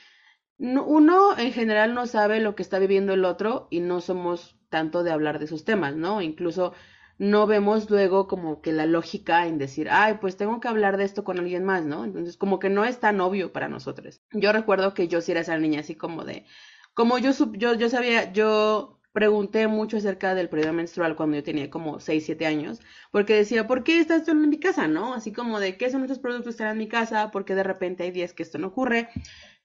uno 0.59 1.39
en 1.39 1.53
general 1.53 1.95
no 1.95 2.07
sabe 2.07 2.41
lo 2.41 2.55
que 2.55 2.63
está 2.63 2.79
viviendo 2.79 3.15
el 3.15 3.25
otro 3.25 3.69
y 3.71 3.81
no 3.81 4.01
somos 4.01 4.59
tanto 4.69 5.03
de 5.03 5.11
hablar 5.11 5.39
de 5.39 5.47
esos 5.47 5.65
temas, 5.65 5.97
¿no? 5.97 6.23
Incluso 6.23 6.73
no 7.19 7.47
vemos 7.47 7.91
luego 7.91 8.27
como 8.27 8.63
que 8.63 8.73
la 8.73 8.87
lógica 8.87 9.47
en 9.47 9.59
decir, 9.59 9.89
ay, 9.91 10.19
pues 10.21 10.39
tengo 10.39 10.61
que 10.61 10.69
hablar 10.69 10.97
de 10.97 11.05
esto 11.05 11.25
con 11.25 11.39
alguien 11.39 11.65
más, 11.65 11.85
¿no? 11.85 12.05
Entonces 12.05 12.39
como 12.39 12.59
que 12.59 12.71
no 12.71 12.85
es 12.87 12.99
tan 13.01 13.21
obvio 13.21 13.53
para 13.53 13.69
nosotros. 13.69 14.23
Yo 14.33 14.53
recuerdo 14.53 14.95
que 14.95 15.09
yo 15.09 15.21
sí 15.21 15.33
era 15.33 15.43
esa 15.43 15.59
niña 15.59 15.81
así 15.81 15.95
como 15.95 16.25
de, 16.25 16.47
como 16.95 17.19
yo, 17.19 17.33
yo, 17.53 17.75
yo 17.75 17.91
sabía, 17.91 18.33
yo 18.33 19.00
pregunté 19.13 19.67
mucho 19.67 19.97
acerca 19.97 20.35
del 20.35 20.49
periodo 20.49 20.73
menstrual 20.73 21.17
cuando 21.17 21.37
yo 21.37 21.43
tenía 21.43 21.71
como 21.71 22.01
6, 22.01 22.25
7 22.25 22.47
años, 22.47 22.81
porque 23.11 23.35
decía, 23.35 23.67
¿por 23.67 23.85
qué 23.85 23.99
estás 23.99 24.29
en 24.29 24.49
mi 24.49 24.59
casa? 24.61 24.89
¿No? 24.89 25.15
Así 25.15 25.33
como 25.33 25.61
de, 25.61 25.77
¿qué 25.77 25.91
son 25.91 26.03
estos 26.03 26.19
productos 26.19 26.45
que 26.45 26.51
están 26.51 26.73
en 26.73 26.79
mi 26.79 26.89
casa? 26.89 27.31
Porque 27.31 27.55
de 27.55 27.63
repente 27.63 28.05
hay 28.05 28.11
días 28.11 28.33
que 28.33 28.43
esto 28.43 28.59
no 28.59 28.69
ocurre. 28.69 29.09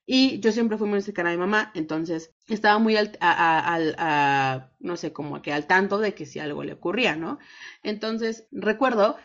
Y 0.07 0.39
yo 0.39 0.51
siempre 0.51 0.77
fui 0.77 0.87
muy 0.87 1.01
cercana 1.01 1.29
a 1.29 1.33
mi 1.33 1.39
mamá, 1.39 1.71
entonces 1.73 2.35
estaba 2.47 2.77
muy 2.77 2.95
al, 2.95 3.17
a, 3.21 4.69
no 4.79 4.97
sé, 4.97 5.11
como 5.11 5.41
que 5.41 5.51
al 5.51 5.65
tanto 5.65 5.97
de 5.97 6.13
que 6.13 6.27
si 6.27 6.39
algo 6.39 6.63
le 6.63 6.73
ocurría, 6.73 7.15
¿no? 7.15 7.39
Entonces 7.81 8.47
recuerdo 8.51 9.17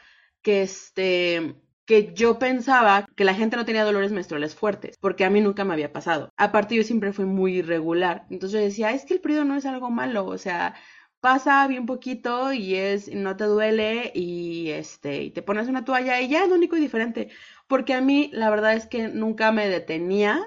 que 0.42 0.62
este, 0.62 1.56
que 1.86 2.12
yo 2.14 2.38
pensaba 2.38 3.06
que 3.16 3.24
la 3.24 3.34
gente 3.34 3.56
no 3.56 3.64
tenía 3.64 3.84
dolores 3.84 4.12
menstruales 4.12 4.54
fuertes, 4.54 4.96
porque 5.00 5.24
a 5.24 5.30
mí 5.30 5.40
nunca 5.40 5.64
me 5.64 5.74
había 5.74 5.92
pasado. 5.92 6.30
Aparte 6.36 6.76
yo 6.76 6.84
siempre 6.84 7.12
fui 7.12 7.24
muy 7.24 7.58
irregular, 7.58 8.26
entonces 8.30 8.60
yo 8.60 8.64
decía, 8.64 8.92
es 8.92 9.04
que 9.04 9.14
el 9.14 9.20
periodo 9.20 9.44
no 9.44 9.56
es 9.56 9.66
algo 9.66 9.90
malo, 9.90 10.26
o 10.26 10.38
sea, 10.38 10.74
pasa 11.20 11.66
bien 11.66 11.86
poquito 11.86 12.52
y 12.52 12.76
es 12.76 13.12
no 13.14 13.36
te 13.36 13.44
duele 13.44 14.12
y 14.14 14.70
este 14.70 15.22
y 15.24 15.30
te 15.30 15.42
pones 15.42 15.68
una 15.68 15.84
toalla 15.84 16.20
y 16.20 16.28
ya 16.28 16.44
es 16.44 16.48
lo 16.48 16.54
único 16.56 16.76
y 16.76 16.80
diferente, 16.80 17.30
porque 17.68 17.94
a 17.94 18.00
mí 18.00 18.30
la 18.32 18.50
verdad 18.50 18.74
es 18.74 18.86
que 18.86 19.08
nunca 19.08 19.52
me 19.52 19.68
detenía, 19.68 20.40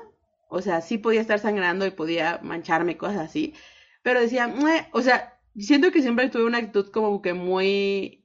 o 0.49 0.61
sea, 0.61 0.81
sí 0.81 0.97
podía 0.97 1.21
estar 1.21 1.39
sangrando 1.39 1.85
y 1.85 1.91
podía 1.91 2.39
mancharme 2.43 2.97
cosas 2.97 3.17
así, 3.19 3.53
pero 4.01 4.19
decía, 4.21 4.53
o 4.91 5.01
sea, 5.01 5.39
siento 5.57 5.91
que 5.91 6.01
siempre 6.01 6.29
tuve 6.29 6.45
una 6.45 6.59
actitud 6.59 6.89
como 6.91 7.21
que 7.21 7.33
muy 7.33 8.23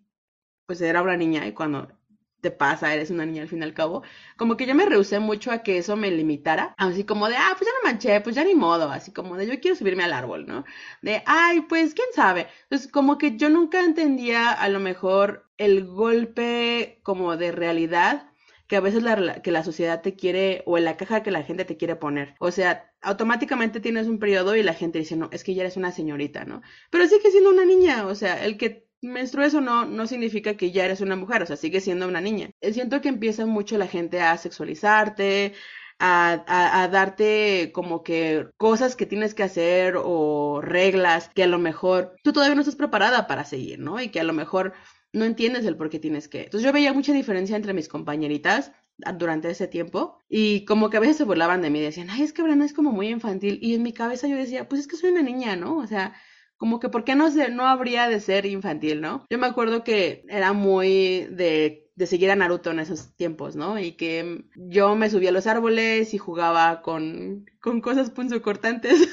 pues 0.67 0.81
era 0.83 1.03
una 1.03 1.17
niña 1.17 1.47
y 1.47 1.53
cuando 1.53 1.98
te 2.41 2.51
pasa, 2.51 2.95
eres 2.95 3.11
una 3.11 3.27
niña 3.27 3.43
al 3.43 3.49
fin 3.49 3.61
y 3.61 3.65
al 3.65 3.75
cabo, 3.75 4.03
como 4.37 4.57
que 4.57 4.67
yo 4.67 4.75
me 4.75 4.87
rehusé 4.87 5.19
mucho 5.19 5.51
a 5.51 5.63
que 5.63 5.79
eso 5.79 5.97
me 5.97 6.11
limitara, 6.11 6.75
así 6.79 7.05
como 7.05 7.29
de, 7.29 7.37
ah, 7.37 7.55
pues 7.59 7.69
ya 7.69 7.73
me 7.83 7.91
manché, 7.93 8.21
pues 8.21 8.37
ya 8.37 8.45
ni 8.45 8.55
modo, 8.55 8.91
así 8.91 9.13
como 9.13 9.37
de, 9.37 9.47
yo 9.47 9.61
quiero 9.61 9.77
subirme 9.77 10.05
al 10.05 10.13
árbol, 10.13 10.47
¿no? 10.47 10.65
De, 11.03 11.23
ay, 11.27 11.63
pues 11.63 11.95
quién 11.95 12.09
sabe. 12.15 12.47
Entonces, 12.65 12.91
como 12.91 13.19
que 13.19 13.37
yo 13.37 13.51
nunca 13.51 13.81
entendía 13.85 14.53
a 14.53 14.69
lo 14.69 14.81
mejor 14.81 15.51
el 15.59 15.87
golpe 15.87 17.01
como 17.03 17.37
de 17.37 17.53
realidad 17.53 18.29
que 18.69 18.77
a 18.77 18.81
veces 18.81 19.03
la, 19.03 19.43
que 19.43 19.51
la 19.51 19.65
sociedad 19.65 20.03
te 20.03 20.15
quiere, 20.15 20.63
o 20.67 20.77
en 20.79 20.85
la 20.85 20.97
caja 20.97 21.23
que 21.23 21.31
la 21.31 21.43
gente 21.43 21.65
te 21.65 21.77
quiere 21.79 21.97
poner. 21.97 22.35
O 22.39 22.51
sea, 22.51 22.93
automáticamente 23.01 23.81
tienes 23.81 24.07
un 24.09 24.19
periodo 24.19 24.55
y 24.57 24.63
la 24.63 24.75
gente 24.75 24.99
dice, 24.99 25.17
no, 25.17 25.31
es 25.33 25.43
que 25.43 25.55
ya 25.55 25.63
eres 25.63 25.77
una 25.79 25.91
señorita, 25.91 26.45
¿no? 26.45 26.61
Pero 26.91 27.07
sigue 27.07 27.31
siendo 27.31 27.51
una 27.51 27.65
niña, 27.65 28.07
o 28.07 28.15
sea, 28.15 28.45
el 28.45 28.59
que 28.59 28.88
menstrues 29.01 29.55
o 29.55 29.61
no, 29.61 29.85
no 29.87 30.07
significa 30.07 30.57
que 30.57 30.73
ya 30.73 30.85
eres 30.85 31.01
una 31.01 31.17
mujer, 31.17 31.43
o 31.43 31.47
sea, 31.47 31.57
sigue 31.57 31.81
siendo 31.81 32.09
una 32.09 32.21
niña. 32.21 32.51
Eh, 32.61 32.73
siento 32.73 33.01
que 33.01 33.09
empieza 33.09 33.47
mucho 33.47 33.79
la 33.79 33.87
gente 33.87 34.21
a 34.21 34.37
sexualizarte, 34.37 35.55
a, 35.99 36.89
darte 36.93 37.71
como 37.73 38.03
que 38.03 38.49
cosas 38.57 38.97
que 38.97 39.07
tienes 39.07 39.35
que 39.35 39.43
hacer 39.43 39.95
o 39.97 40.61
reglas 40.63 41.29
que 41.29 41.43
a 41.43 41.49
lo 41.49 41.59
mejor 41.59 42.15
tú 42.23 42.33
todavía 42.33 42.55
no 42.55 42.61
estás 42.61 42.77
preparada 42.77 43.27
para 43.27 43.45
seguir, 43.45 43.79
¿no? 43.81 44.01
Y 44.01 44.09
que 44.11 44.21
a 44.21 44.25
lo 44.25 44.33
mejor 44.33 44.75
no 45.13 45.25
entiendes 45.25 45.65
el 45.65 45.77
por 45.77 45.91
qué 45.91 45.99
tienes 45.99 46.29
que. 46.29 46.45
Entonces 46.45 46.65
yo 46.65 46.73
veía 46.73 46.93
mucha 46.93 47.13
diferencia 47.13 47.57
entre 47.57 47.75
mis 47.75 47.89
compañeritas 47.89 48.73
durante 49.17 49.51
ese 49.51 49.69
tiempo 49.69 50.19
y 50.29 50.65
como 50.65 50.91
que 50.91 50.97
a 50.97 51.01
veces 51.01 51.17
se 51.17 51.25
burlaban 51.25 51.63
de 51.63 51.71
mí, 51.71 51.81
decían, 51.81 52.11
ay, 52.11 52.23
es 52.23 52.33
que 52.33 52.43
Brana 52.43 52.65
es 52.65 52.73
como 52.73 52.91
muy 52.93 53.09
infantil 53.09 53.59
y 53.63 53.75
en 53.75 53.83
mi 53.83 53.93
cabeza 53.93 54.27
yo 54.27 54.37
decía, 54.37 54.69
pues 54.69 54.83
es 54.83 54.89
que 54.89 54.97
soy 54.97 55.11
una 55.11 55.23
niña, 55.23 55.57
¿no? 55.57 55.77
O 55.79 55.87
sea, 55.87 56.15
como 56.59 56.81
que, 56.81 56.89
¿por 56.89 57.05
qué 57.05 57.15
no, 57.15 57.31
se, 57.31 57.49
no 57.51 57.67
habría 57.67 58.09
de 58.09 58.21
ser 58.21 58.45
infantil, 58.45 59.01
no? 59.01 59.25
Yo 59.31 59.39
me 59.39 59.47
acuerdo 59.47 59.85
que 59.85 60.25
era 60.29 60.53
muy 60.53 61.27
de, 61.31 61.89
de 61.95 62.07
seguir 62.07 62.31
a 62.31 62.37
Naruto 62.37 62.73
en 62.73 62.81
esos 62.81 63.17
tiempos, 63.17 63.57
¿no? 63.57 63.79
Y 63.79 63.93
que 63.93 64.45
yo 64.57 64.97
me 64.97 65.09
subía 65.09 65.31
a 65.31 65.33
los 65.33 65.47
árboles 65.47 66.13
y 66.15 66.19
jugaba 66.19 66.83
con, 66.83 67.47
con 67.61 67.81
cosas 67.81 68.11
punzocortantes. 68.11 69.09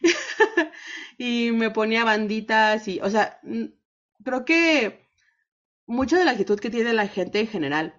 y 1.18 1.50
me 1.52 1.70
ponía 1.70 2.04
banditas 2.04 2.86
y, 2.86 3.00
o 3.00 3.08
sea, 3.10 3.40
creo 4.22 4.44
que 4.44 5.08
mucho 5.86 6.16
de 6.16 6.24
la 6.24 6.32
actitud 6.32 6.60
que 6.60 6.70
tiene 6.70 6.92
la 6.92 7.08
gente 7.08 7.40
en 7.40 7.46
general 7.46 7.94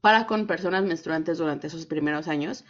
para 0.00 0.26
con 0.26 0.46
personas 0.46 0.84
menstruantes 0.84 1.38
durante 1.38 1.66
esos 1.66 1.86
primeros 1.86 2.28
años 2.28 2.64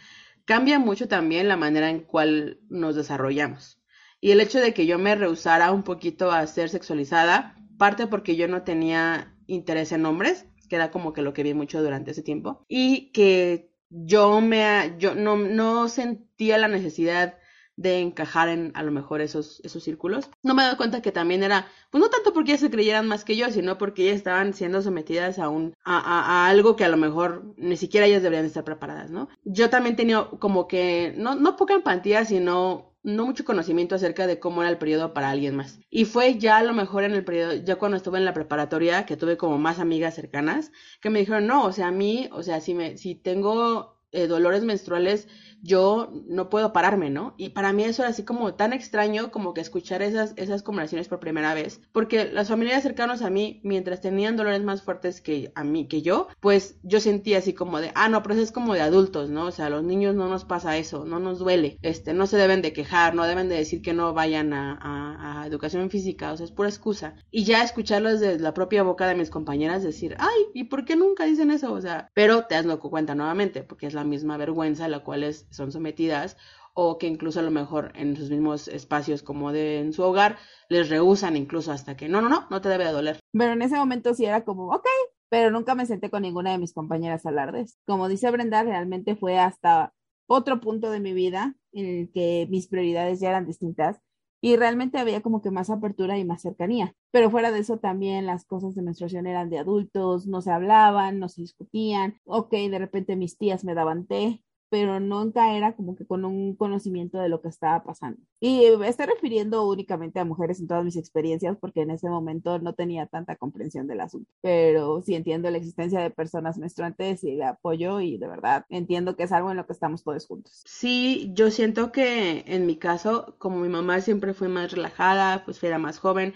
cambia 0.45 0.79
mucho 0.79 1.07
también 1.07 1.47
la 1.47 1.57
manera 1.57 1.89
en 1.89 1.99
cual 2.01 2.59
nos 2.69 2.95
desarrollamos. 2.95 3.81
Y 4.25 4.31
el 4.31 4.41
hecho 4.41 4.59
de 4.59 4.73
que 4.73 4.87
yo 4.87 4.97
me 4.97 5.13
rehusara 5.13 5.71
un 5.71 5.83
poquito 5.83 6.31
a 6.31 6.47
ser 6.47 6.69
sexualizada, 6.69 7.55
parte 7.77 8.07
porque 8.07 8.35
yo 8.35 8.47
no 8.47 8.63
tenía 8.63 9.35
interés 9.45 9.91
en 9.91 10.03
hombres, 10.03 10.47
que 10.67 10.77
era 10.77 10.89
como 10.89 11.13
que 11.13 11.21
lo 11.21 11.31
que 11.31 11.43
vi 11.43 11.53
mucho 11.53 11.83
durante 11.83 12.09
ese 12.09 12.23
tiempo, 12.23 12.65
y 12.67 13.11
que 13.11 13.69
yo 13.91 14.41
me 14.41 14.95
yo 14.97 15.13
no, 15.13 15.37
no 15.37 15.89
sentía 15.89 16.57
la 16.57 16.67
necesidad 16.67 17.37
de 17.75 17.99
encajar 17.99 18.49
en 18.49 18.71
a 18.73 18.81
lo 18.81 18.91
mejor 18.91 19.21
esos, 19.21 19.61
esos 19.63 19.83
círculos. 19.83 20.31
No 20.41 20.55
me 20.55 20.63
he 20.63 20.65
dado 20.65 20.77
cuenta 20.77 21.03
que 21.03 21.11
también 21.11 21.43
era, 21.43 21.67
pues 21.91 22.01
no 22.01 22.09
tanto 22.09 22.33
porque 22.33 22.53
ellas 22.53 22.61
se 22.61 22.71
creyeran 22.71 23.07
más 23.07 23.25
que 23.25 23.35
yo, 23.35 23.51
sino 23.51 23.77
porque 23.77 24.05
ellas 24.05 24.15
estaban 24.15 24.55
siendo 24.55 24.81
sometidas 24.81 25.37
a 25.37 25.49
un, 25.49 25.75
a, 25.83 25.99
a, 25.99 26.49
algo 26.49 26.75
que 26.75 26.85
a 26.85 26.89
lo 26.89 26.97
mejor 26.97 27.53
ni 27.57 27.77
siquiera 27.77 28.07
ellas 28.07 28.23
deberían 28.23 28.47
estar 28.47 28.63
preparadas, 28.63 29.11
¿no? 29.11 29.27
Yo 29.43 29.69
también 29.69 29.95
tenía 29.95 30.29
como 30.39 30.67
que, 30.67 31.13
no, 31.15 31.35
no 31.35 31.57
poca 31.57 31.75
empatía, 31.75 32.25
sino 32.25 32.94
no 33.05 33.25
mucho 33.25 33.45
conocimiento 33.45 33.95
acerca 33.95 34.27
de 34.27 34.39
cómo 34.39 34.61
era 34.61 34.71
el 34.71 34.77
periodo 34.77 35.13
para 35.13 35.29
alguien 35.29 35.55
más. 35.55 35.79
Y 35.89 36.05
fue 36.05 36.37
ya 36.37 36.57
a 36.57 36.63
lo 36.63 36.73
mejor 36.73 37.03
en 37.03 37.13
el 37.13 37.23
periodo, 37.23 37.53
ya 37.53 37.75
cuando 37.77 37.97
estuve 37.97 38.17
en 38.17 38.25
la 38.25 38.33
preparatoria, 38.33 39.05
que 39.05 39.15
tuve 39.15 39.37
como 39.37 39.57
más 39.59 39.79
amigas 39.79 40.15
cercanas, 40.15 40.71
que 41.01 41.09
me 41.09 41.19
dijeron, 41.19 41.47
no, 41.47 41.65
o 41.65 41.71
sea, 41.71 41.87
a 41.87 41.91
mí, 41.91 42.29
o 42.31 42.43
sea, 42.43 42.61
si, 42.61 42.73
me, 42.73 42.97
si 42.97 43.15
tengo 43.15 43.94
eh, 44.15 44.27
dolores 44.27 44.63
menstruales, 44.63 45.27
yo 45.61 46.11
no 46.27 46.49
puedo 46.49 46.73
pararme, 46.73 47.09
¿no? 47.09 47.33
Y 47.37 47.49
para 47.49 47.73
mí 47.73 47.83
eso 47.83 48.03
era 48.03 48.11
así 48.11 48.23
como 48.23 48.53
tan 48.53 48.71
extraño 48.71 49.31
como 49.31 49.53
que 49.53 49.61
escuchar 49.61 50.01
esas, 50.03 50.33
esas 50.37 50.61
conversaciones 50.63 51.07
por 51.07 51.19
primera 51.19 51.53
vez, 51.53 51.81
porque 51.91 52.25
las 52.31 52.49
familias 52.49 52.83
cercanas 52.83 53.21
a 53.23 53.29
mí, 53.29 53.61
mientras 53.63 53.99
tenían 53.99 54.37
dolores 54.37 54.63
más 54.63 54.83
fuertes 54.83 55.21
que 55.21 55.51
a 55.55 55.63
mí, 55.63 55.87
que 55.87 56.01
yo, 56.01 56.27
pues 56.39 56.77
yo 56.83 56.99
sentía 56.99 57.39
así 57.39 57.53
como 57.53 57.81
de, 57.81 57.91
ah, 57.95 58.09
no, 58.09 58.21
pero 58.21 58.35
eso 58.35 58.43
es 58.43 58.51
como 58.51 58.73
de 58.73 58.81
adultos, 58.81 59.29
¿no? 59.29 59.47
O 59.47 59.51
sea, 59.51 59.65
a 59.65 59.69
los 59.69 59.83
niños 59.83 60.15
no 60.15 60.29
nos 60.29 60.45
pasa 60.45 60.77
eso, 60.77 61.03
no 61.03 61.19
nos 61.19 61.39
duele, 61.39 61.77
este, 61.81 62.13
no 62.13 62.27
se 62.27 62.37
deben 62.37 62.61
de 62.61 62.71
quejar, 62.71 63.15
no 63.15 63.25
deben 63.25 63.49
de 63.49 63.55
decir 63.55 63.81
que 63.81 63.93
no 63.93 64.13
vayan 64.13 64.53
a, 64.53 64.77
a, 64.79 65.41
a 65.41 65.47
educación 65.47 65.89
física, 65.89 66.31
o 66.31 66.37
sea, 66.37 66.45
es 66.45 66.51
pura 66.51 66.69
excusa. 66.69 67.15
Y 67.31 67.43
ya 67.43 67.63
escucharlo 67.63 68.11
desde 68.11 68.39
la 68.39 68.53
propia 68.53 68.83
boca 68.83 69.07
de 69.07 69.15
mis 69.15 69.29
compañeras 69.29 69.83
decir, 69.83 70.15
ay, 70.19 70.45
¿y 70.53 70.65
por 70.65 70.85
qué 70.85 70.95
nunca 70.95 71.25
dicen 71.25 71.51
eso? 71.51 71.73
O 71.73 71.81
sea, 71.81 72.09
pero 72.13 72.45
te 72.45 72.55
das 72.55 72.65
cuenta 72.77 73.15
nuevamente, 73.15 73.63
porque 73.63 73.87
es 73.87 73.93
la 73.93 74.03
misma 74.05 74.37
vergüenza 74.37 74.87
la 74.87 74.99
cual 75.03 75.23
es 75.23 75.47
son 75.51 75.71
sometidas 75.71 76.37
o 76.73 76.97
que 76.97 77.07
incluso 77.07 77.39
a 77.39 77.43
lo 77.43 77.51
mejor 77.51 77.91
en 77.95 78.15
sus 78.15 78.29
mismos 78.29 78.67
espacios 78.67 79.23
como 79.23 79.51
de 79.51 79.79
en 79.79 79.93
su 79.93 80.03
hogar 80.03 80.37
les 80.69 80.89
rehusan 80.89 81.37
incluso 81.37 81.71
hasta 81.71 81.95
que 81.95 82.09
no, 82.09 82.21
no, 82.21 82.29
no, 82.29 82.47
no 82.49 82.61
te 82.61 82.69
debe 82.69 82.85
de 82.85 82.91
doler. 82.91 83.19
Pero 83.31 83.53
en 83.53 83.61
ese 83.61 83.77
momento 83.77 84.13
sí 84.13 84.25
era 84.25 84.43
como, 84.43 84.67
ok, 84.67 84.85
pero 85.29 85.51
nunca 85.51 85.73
me 85.73 85.85
senté 85.85 86.09
con 86.09 86.23
ninguna 86.23 86.51
de 86.51 86.57
mis 86.57 86.73
compañeras 86.73 87.25
a 87.25 87.29
hablar 87.29 87.53
de 87.53 87.65
Como 87.85 88.09
dice 88.09 88.29
Brenda, 88.29 88.63
realmente 88.63 89.15
fue 89.15 89.39
hasta 89.39 89.93
otro 90.27 90.59
punto 90.59 90.91
de 90.91 90.99
mi 90.99 91.13
vida 91.13 91.55
en 91.71 91.85
el 91.85 92.11
que 92.11 92.47
mis 92.49 92.67
prioridades 92.67 93.19
ya 93.19 93.29
eran 93.29 93.45
distintas 93.45 94.01
y 94.45 94.57
realmente 94.57 94.99
había 94.99 95.21
como 95.21 95.41
que 95.41 95.49
más 95.49 95.71
apertura 95.71 96.19
y 96.19 96.23
más 96.25 96.43
cercanía. 96.43 96.93
Pero 97.09 97.31
fuera 97.31 97.51
de 97.51 97.57
eso 97.59 97.79
también 97.79 98.27
las 98.27 98.45
cosas 98.45 98.75
de 98.75 98.83
menstruación 98.83 99.25
eran 99.25 99.49
de 99.49 99.57
adultos, 99.57 100.27
no 100.27 100.39
se 100.43 100.51
hablaban, 100.51 101.17
no 101.17 101.29
se 101.29 101.41
discutían. 101.41 102.21
Ok, 102.25 102.51
de 102.51 102.77
repente 102.77 103.15
mis 103.15 103.39
tías 103.39 103.63
me 103.65 103.73
daban 103.73 104.05
té, 104.05 104.43
pero 104.69 104.99
nunca 104.99 105.55
era 105.55 105.75
como 105.75 105.95
que 105.95 106.05
con 106.05 106.25
un 106.25 106.55
conocimiento 106.55 107.19
de 107.19 107.29
lo 107.29 107.41
que 107.41 107.49
estaba 107.49 107.83
pasando. 107.83 108.21
Y 108.39 108.65
me 108.77 108.87
estoy 108.87 109.05
refiriendo 109.07 109.67
únicamente 109.67 110.19
a 110.19 110.25
mujeres 110.25 110.59
en 110.59 110.67
todas 110.67 110.83
mis 110.83 110.97
experiencias, 110.97 111.57
porque 111.59 111.81
en 111.81 111.91
ese 111.91 112.09
momento 112.09 112.59
no 112.59 112.73
tenía 112.73 113.07
tanta 113.07 113.35
comprensión 113.35 113.87
del 113.87 114.01
asunto, 114.01 114.29
pero 114.41 115.01
sí 115.01 115.15
entiendo 115.15 115.49
la 115.49 115.57
existencia 115.57 115.99
de 115.99 116.09
personas 116.09 116.57
menstruantes 116.57 117.23
y 117.23 117.35
le 117.35 117.45
apoyo 117.45 117.99
y 118.01 118.17
de 118.17 118.27
verdad 118.27 118.65
entiendo 118.69 119.15
que 119.15 119.23
es 119.23 119.31
algo 119.31 119.51
en 119.51 119.57
lo 119.57 119.65
que 119.65 119.73
estamos 119.73 120.03
todos 120.03 120.27
juntos. 120.27 120.61
Sí, 120.65 121.31
yo 121.33 121.51
siento 121.51 121.91
que 121.91 122.43
en 122.47 122.65
mi 122.65 122.77
caso, 122.77 123.35
como 123.37 123.57
mi 123.59 123.69
mamá 123.69 124.01
siempre 124.01 124.33
fue 124.33 124.47
más 124.47 124.71
relajada, 124.71 125.43
pues 125.45 125.63
era 125.63 125.77
más 125.77 125.99
joven, 125.99 126.33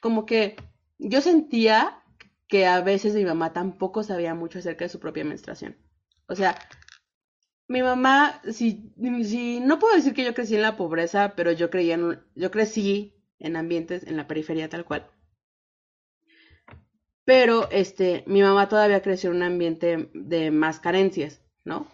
como 0.00 0.26
que 0.26 0.56
yo 0.98 1.20
sentía 1.20 2.02
que 2.48 2.66
a 2.66 2.80
veces 2.80 3.14
mi 3.14 3.24
mamá 3.24 3.52
tampoco 3.52 4.02
sabía 4.02 4.34
mucho 4.34 4.58
acerca 4.58 4.84
de 4.84 4.90
su 4.90 5.00
propia 5.00 5.24
menstruación. 5.24 5.76
O 6.26 6.34
sea, 6.34 6.54
mi 7.72 7.82
mamá, 7.82 8.40
si, 8.52 8.92
si 9.24 9.60
no 9.60 9.78
puedo 9.78 9.96
decir 9.96 10.12
que 10.12 10.24
yo 10.24 10.34
crecí 10.34 10.54
en 10.54 10.62
la 10.62 10.76
pobreza, 10.76 11.34
pero 11.34 11.52
yo 11.52 11.70
creía 11.70 11.94
en, 11.94 12.22
yo 12.34 12.50
crecí 12.50 13.14
en 13.38 13.56
ambientes 13.56 14.06
en 14.06 14.18
la 14.18 14.28
periferia 14.28 14.68
tal 14.68 14.84
cual. 14.84 15.10
Pero 17.24 17.70
este, 17.70 18.24
mi 18.26 18.42
mamá 18.42 18.68
todavía 18.68 19.00
creció 19.00 19.30
en 19.30 19.36
un 19.36 19.42
ambiente 19.42 20.10
de 20.12 20.50
más 20.50 20.80
carencias, 20.80 21.40
¿no? 21.64 21.88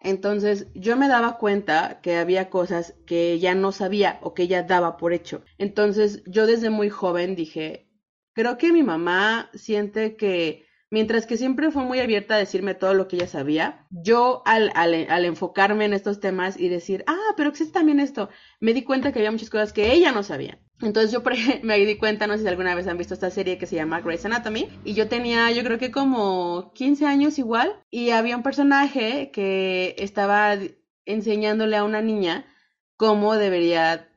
Entonces 0.00 0.68
yo 0.74 0.96
me 0.96 1.08
daba 1.08 1.38
cuenta 1.38 2.00
que 2.02 2.16
había 2.16 2.48
cosas 2.48 2.94
que 3.04 3.32
ella 3.32 3.56
no 3.56 3.72
sabía 3.72 4.20
o 4.22 4.32
que 4.32 4.44
ella 4.44 4.62
daba 4.62 4.96
por 4.96 5.12
hecho. 5.12 5.42
Entonces 5.58 6.22
yo 6.26 6.46
desde 6.46 6.70
muy 6.70 6.88
joven 6.88 7.34
dije, 7.34 7.90
creo 8.32 8.58
que 8.58 8.72
mi 8.72 8.84
mamá 8.84 9.50
siente 9.54 10.14
que 10.16 10.65
Mientras 10.96 11.26
que 11.26 11.36
siempre 11.36 11.70
fue 11.70 11.84
muy 11.84 12.00
abierta 12.00 12.36
a 12.36 12.38
decirme 12.38 12.72
todo 12.72 12.94
lo 12.94 13.06
que 13.06 13.16
ella 13.16 13.26
sabía, 13.26 13.86
yo 13.90 14.40
al, 14.46 14.72
al, 14.74 15.26
enfocarme 15.26 15.84
en 15.84 15.92
estos 15.92 16.20
temas 16.20 16.58
y 16.58 16.70
decir, 16.70 17.04
ah, 17.06 17.34
pero 17.36 17.50
existe 17.50 17.74
también 17.74 18.00
esto, 18.00 18.30
me 18.60 18.72
di 18.72 18.82
cuenta 18.82 19.12
que 19.12 19.18
había 19.18 19.30
muchas 19.30 19.50
cosas 19.50 19.74
que 19.74 19.92
ella 19.92 20.10
no 20.12 20.22
sabía. 20.22 20.58
Entonces 20.80 21.12
yo 21.12 21.22
me 21.62 21.78
di 21.80 21.98
cuenta, 21.98 22.26
no 22.26 22.38
sé 22.38 22.44
si 22.44 22.48
alguna 22.48 22.74
vez 22.74 22.86
han 22.86 22.96
visto 22.96 23.12
esta 23.12 23.28
serie 23.28 23.58
que 23.58 23.66
se 23.66 23.76
llama 23.76 24.00
Grey's 24.00 24.24
Anatomy, 24.24 24.70
y 24.86 24.94
yo 24.94 25.06
tenía 25.06 25.50
yo 25.50 25.62
creo 25.64 25.78
que 25.78 25.90
como 25.90 26.72
15 26.72 27.04
años 27.04 27.38
igual, 27.38 27.74
y 27.90 28.08
había 28.08 28.34
un 28.34 28.42
personaje 28.42 29.30
que 29.34 29.96
estaba 29.98 30.56
enseñándole 31.04 31.76
a 31.76 31.84
una 31.84 32.00
niña 32.00 32.46
cómo 32.96 33.34
debería 33.34 34.08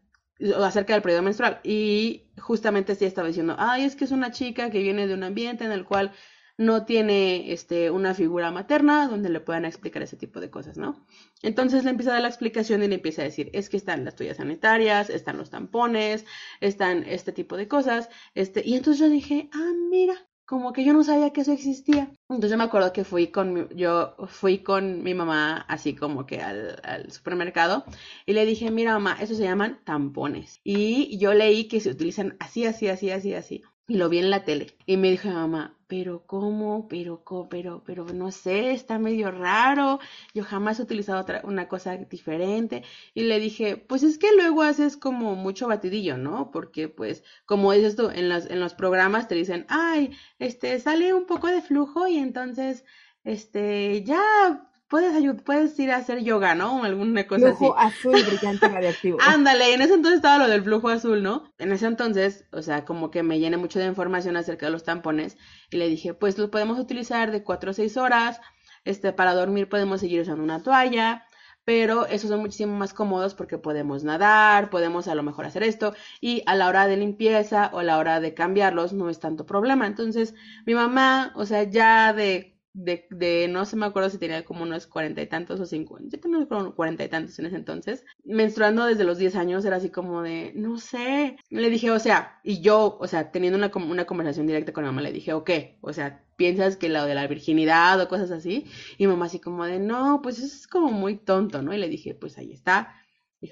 acerca 0.63 0.93
del 0.93 1.01
periodo 1.01 1.23
menstrual 1.23 1.59
y 1.65 2.31
justamente 2.37 2.95
sí 2.95 3.03
estaba 3.03 3.27
diciendo, 3.27 3.57
ay, 3.59 3.83
es 3.83 3.97
que 3.97 4.05
es 4.05 4.11
una 4.11 4.31
chica 4.31 4.69
que 4.69 4.81
viene 4.81 5.07
de 5.07 5.13
un 5.13 5.23
ambiente 5.23 5.65
en 5.65 5.73
el 5.73 5.83
cual 5.83 6.13
no 6.60 6.84
tiene 6.84 7.54
este, 7.54 7.89
una 7.89 8.13
figura 8.13 8.52
materna 8.52 9.08
donde 9.08 9.30
le 9.30 9.39
puedan 9.39 9.63
explicar 9.63 10.04
ese 10.04 10.17
tipo 10.17 10.41
de 10.41 10.50
cosas, 10.50 10.78
¿no? 10.78 11.06
Entonces 11.41 11.86
le 11.86 11.91
empieza 11.91 12.12
a 12.12 12.13
dar 12.15 12.24
la 12.24 12.28
explicación 12.28 12.84
y 12.84 12.89
le 12.89 12.95
empieza 12.95 13.22
a 13.22 13.26
decir, 13.26 13.50
es 13.54 13.69
que 13.69 13.78
están 13.78 14.04
las 14.04 14.17
toallas 14.17 14.38
sanitarias, 14.38 15.10
están 15.10 15.38
los 15.38 15.50
tampones, 15.50 16.26
están 16.60 17.06
este 17.06 17.32
tipo 17.32 17.56
de 17.56 17.69
cosas, 17.69 18.10
este, 18.36 18.62
y 18.65 18.76
entonces 18.76 19.00
yo 19.00 19.10
dije, 19.10 19.50
ah, 19.54 19.72
mira, 19.89 20.15
como 20.45 20.74
que 20.74 20.84
yo 20.84 20.91
no 20.91 21.02
sabía 21.06 21.32
que 21.32 21.41
eso 21.41 21.54
existía. 21.54 22.12
Entonces 22.28 22.52
yo 22.52 22.58
me 22.58 22.65
acuerdo 22.65 22.91
que 22.91 23.06
fui 23.06 23.28
con 23.28 23.54
mi, 23.54 23.67
yo 23.74 24.15
fui 24.28 24.60
con 24.60 25.02
mi 25.02 25.13
mamá 25.13 25.63
así 25.69 25.95
como 25.95 26.26
que 26.26 26.41
al, 26.41 26.82
al, 26.84 27.10
supermercado 27.12 27.86
y 28.26 28.34
le 28.34 28.45
dije, 28.45 28.69
mira 28.69 28.93
mamá, 28.93 29.17
eso 29.22 29.34
se 29.34 29.43
llaman 29.43 29.80
tampones. 29.86 30.60
Y 30.65 31.17
yo 31.19 31.34
leí 31.34 31.69
que 31.69 31.80
se 31.80 31.91
utilizan 31.91 32.36
así, 32.41 32.65
así, 32.65 32.89
así, 32.89 33.12
así, 33.12 33.34
así. 33.34 33.63
Y 33.89 33.95
lo 33.97 34.08
vi 34.08 34.19
en 34.19 34.30
la 34.30 34.43
tele. 34.45 34.78
Y 34.86 34.97
me 34.97 35.10
dijo 35.10 35.30
mamá, 35.30 35.75
pero 35.88 36.23
¿cómo? 36.28 36.88
Pero, 36.88 37.23
¿cómo? 37.23 37.49
pero, 37.49 37.84
pero 37.84 38.06
no 38.06 38.32
sé, 38.32 38.71
está 38.71 38.99
medio 38.99 39.32
raro. 39.32 39.99
Yo 40.36 40.43
jamás 40.43 40.80
he 40.80 40.84
utilizado 40.84 41.19
otra, 41.19 41.41
una 41.43 41.67
cosa 41.67 41.97
diferente. 41.97 42.84
Y 43.15 43.23
le 43.23 43.39
dije, 43.39 43.78
pues 43.78 44.04
es 44.04 44.19
que 44.19 44.32
luego 44.36 44.62
haces 44.62 44.95
como 44.95 45.36
mucho 45.36 45.67
batidillo, 45.67 46.17
¿no? 46.17 46.52
Porque, 46.52 46.88
pues, 46.88 47.23
como 47.47 47.73
dices 47.73 47.95
tú, 47.95 48.12
en 48.12 48.30
los, 48.30 48.45
en 48.45 48.60
los 48.60 48.75
programas 48.75 49.28
te 49.28 49.34
dicen, 49.34 49.65
ay, 49.69 50.12
este, 50.38 50.80
sale 50.80 51.12
un 51.15 51.25
poco 51.25 51.47
de 51.47 51.63
flujo 51.63 52.08
y 52.08 52.17
entonces, 52.17 52.86
este, 53.23 54.04
ya 54.04 54.68
puedes, 54.89 55.41
puedes 55.43 55.80
ir 55.80 55.91
a 55.91 55.97
hacer 55.97 56.19
yoga, 56.23 56.56
¿no? 56.56 56.82
O 56.82 56.84
alguna 56.84 57.25
cosa 57.28 57.56
flujo 57.56 57.78
azul 57.78 58.21
brillante 58.25 58.67
radiactivo. 58.69 59.19
Ándale, 59.21 59.73
en 59.73 59.82
ese 59.82 59.93
entonces 59.93 60.17
estaba 60.17 60.39
lo 60.39 60.49
del 60.49 60.63
flujo 60.63 60.89
azul, 60.89 61.23
¿no? 61.23 61.54
En 61.60 61.71
ese 61.71 61.86
entonces, 61.86 62.45
o 62.52 62.62
sea, 62.62 62.84
como 62.84 63.12
que 63.12 63.23
me 63.23 63.39
llené 63.39 63.58
mucho 63.58 63.80
de 63.80 63.86
información 63.86 64.36
acerca 64.36 64.65
de 64.65 64.71
los 64.71 64.84
tampones 64.84 65.38
y 65.69 65.78
le 65.78 65.88
dije, 65.88 66.13
pues 66.13 66.38
lo 66.38 66.52
podemos 66.52 66.80
utilizar 66.80 67.32
de 67.32 67.43
4 67.43 67.71
a 67.71 67.73
6 67.73 67.97
horas, 67.97 68.41
este, 68.84 69.13
para 69.13 69.34
dormir 69.34 69.69
podemos 69.69 70.02
seguir 70.02 70.21
usando 70.21 70.43
una 70.43 70.63
toalla, 70.63 71.23
pero 71.65 72.08
esos 72.08 72.32
son 72.32 72.39
muchísimo 72.39 72.75
más 72.75 72.93
cómodos 72.93 73.36
porque 73.36 73.60
podemos 73.60 74.04
nadar, 74.04 74.71
podemos 74.71 75.08
a 75.08 75.13
lo 75.13 75.21
mejor 75.21 75.45
hacer 75.45 75.62
esto 75.62 75.93
y 76.19 76.41
a 76.47 76.56
la 76.56 76.67
hora 76.67 76.88
de 76.88 76.97
limpieza 76.97 77.69
o 77.73 77.80
a 77.80 77.84
la 77.84 77.99
hora 77.99 78.19
de 78.19 78.34
cambiarlos 78.34 78.91
no 78.93 79.08
es 79.10 79.19
tanto 79.19 79.45
problema. 79.45 79.86
Entonces, 79.86 80.34
mi 80.65 80.73
mamá, 80.73 81.32
o 81.36 81.45
sea, 81.45 81.63
ya 81.63 82.12
de 82.13 82.59
de, 82.73 83.08
de, 83.10 83.47
no 83.49 83.65
sé, 83.65 83.75
me 83.75 83.86
acuerdo 83.86 84.10
si 84.10 84.17
tenía 84.17 84.45
como 84.45 84.63
unos 84.63 84.88
cuarenta 84.88 85.21
y 85.21 85.27
tantos 85.27 85.60
o 85.60 85.65
cincuenta, 85.65 86.15
yo 86.17 86.21
tenía 86.21 86.45
como 86.47 86.75
cuarenta 86.75 87.03
y 87.03 87.10
tantos 87.10 87.38
en 87.39 87.47
ese 87.47 87.55
entonces, 87.58 88.05
menstruando 88.23 88.86
desde 88.86 89.03
los 89.03 89.17
diez 89.17 89.36
años, 89.36 89.65
era 89.65 89.77
así 89.77 89.89
como 89.89 90.21
de, 90.21 90.53
no 90.55 90.77
sé, 90.77 91.38
le 91.49 91.69
dije, 91.69 91.91
o 91.91 91.99
sea, 91.99 92.39
y 92.43 92.62
yo, 92.62 92.97
o 92.99 93.08
sea, 93.08 93.32
teniendo 93.32 93.58
una, 93.58 93.71
una 93.75 94.05
conversación 94.05 94.47
directa 94.47 94.73
con 94.73 94.84
mi 94.84 94.89
mamá, 94.89 95.01
le 95.01 95.12
dije, 95.12 95.34
ok, 95.34 95.49
o 95.82 95.93
sea, 95.93 96.23
piensas 96.36 96.77
que 96.77 96.89
lo 96.89 97.05
de 97.05 97.15
la 97.15 97.27
virginidad 97.27 97.99
o 98.01 98.08
cosas 98.08 98.32
así, 98.32 98.65
y 98.97 99.08
mamá 99.08 99.25
así 99.25 99.39
como 99.39 99.65
de, 99.65 99.79
no, 99.79 100.21
pues 100.21 100.38
eso 100.38 100.47
es 100.47 100.67
como 100.67 100.91
muy 100.91 101.17
tonto, 101.17 101.62
¿no? 101.62 101.73
Y 101.73 101.77
le 101.77 101.89
dije, 101.89 102.13
pues 102.15 102.38
ahí 102.38 102.51
está, 102.53 102.95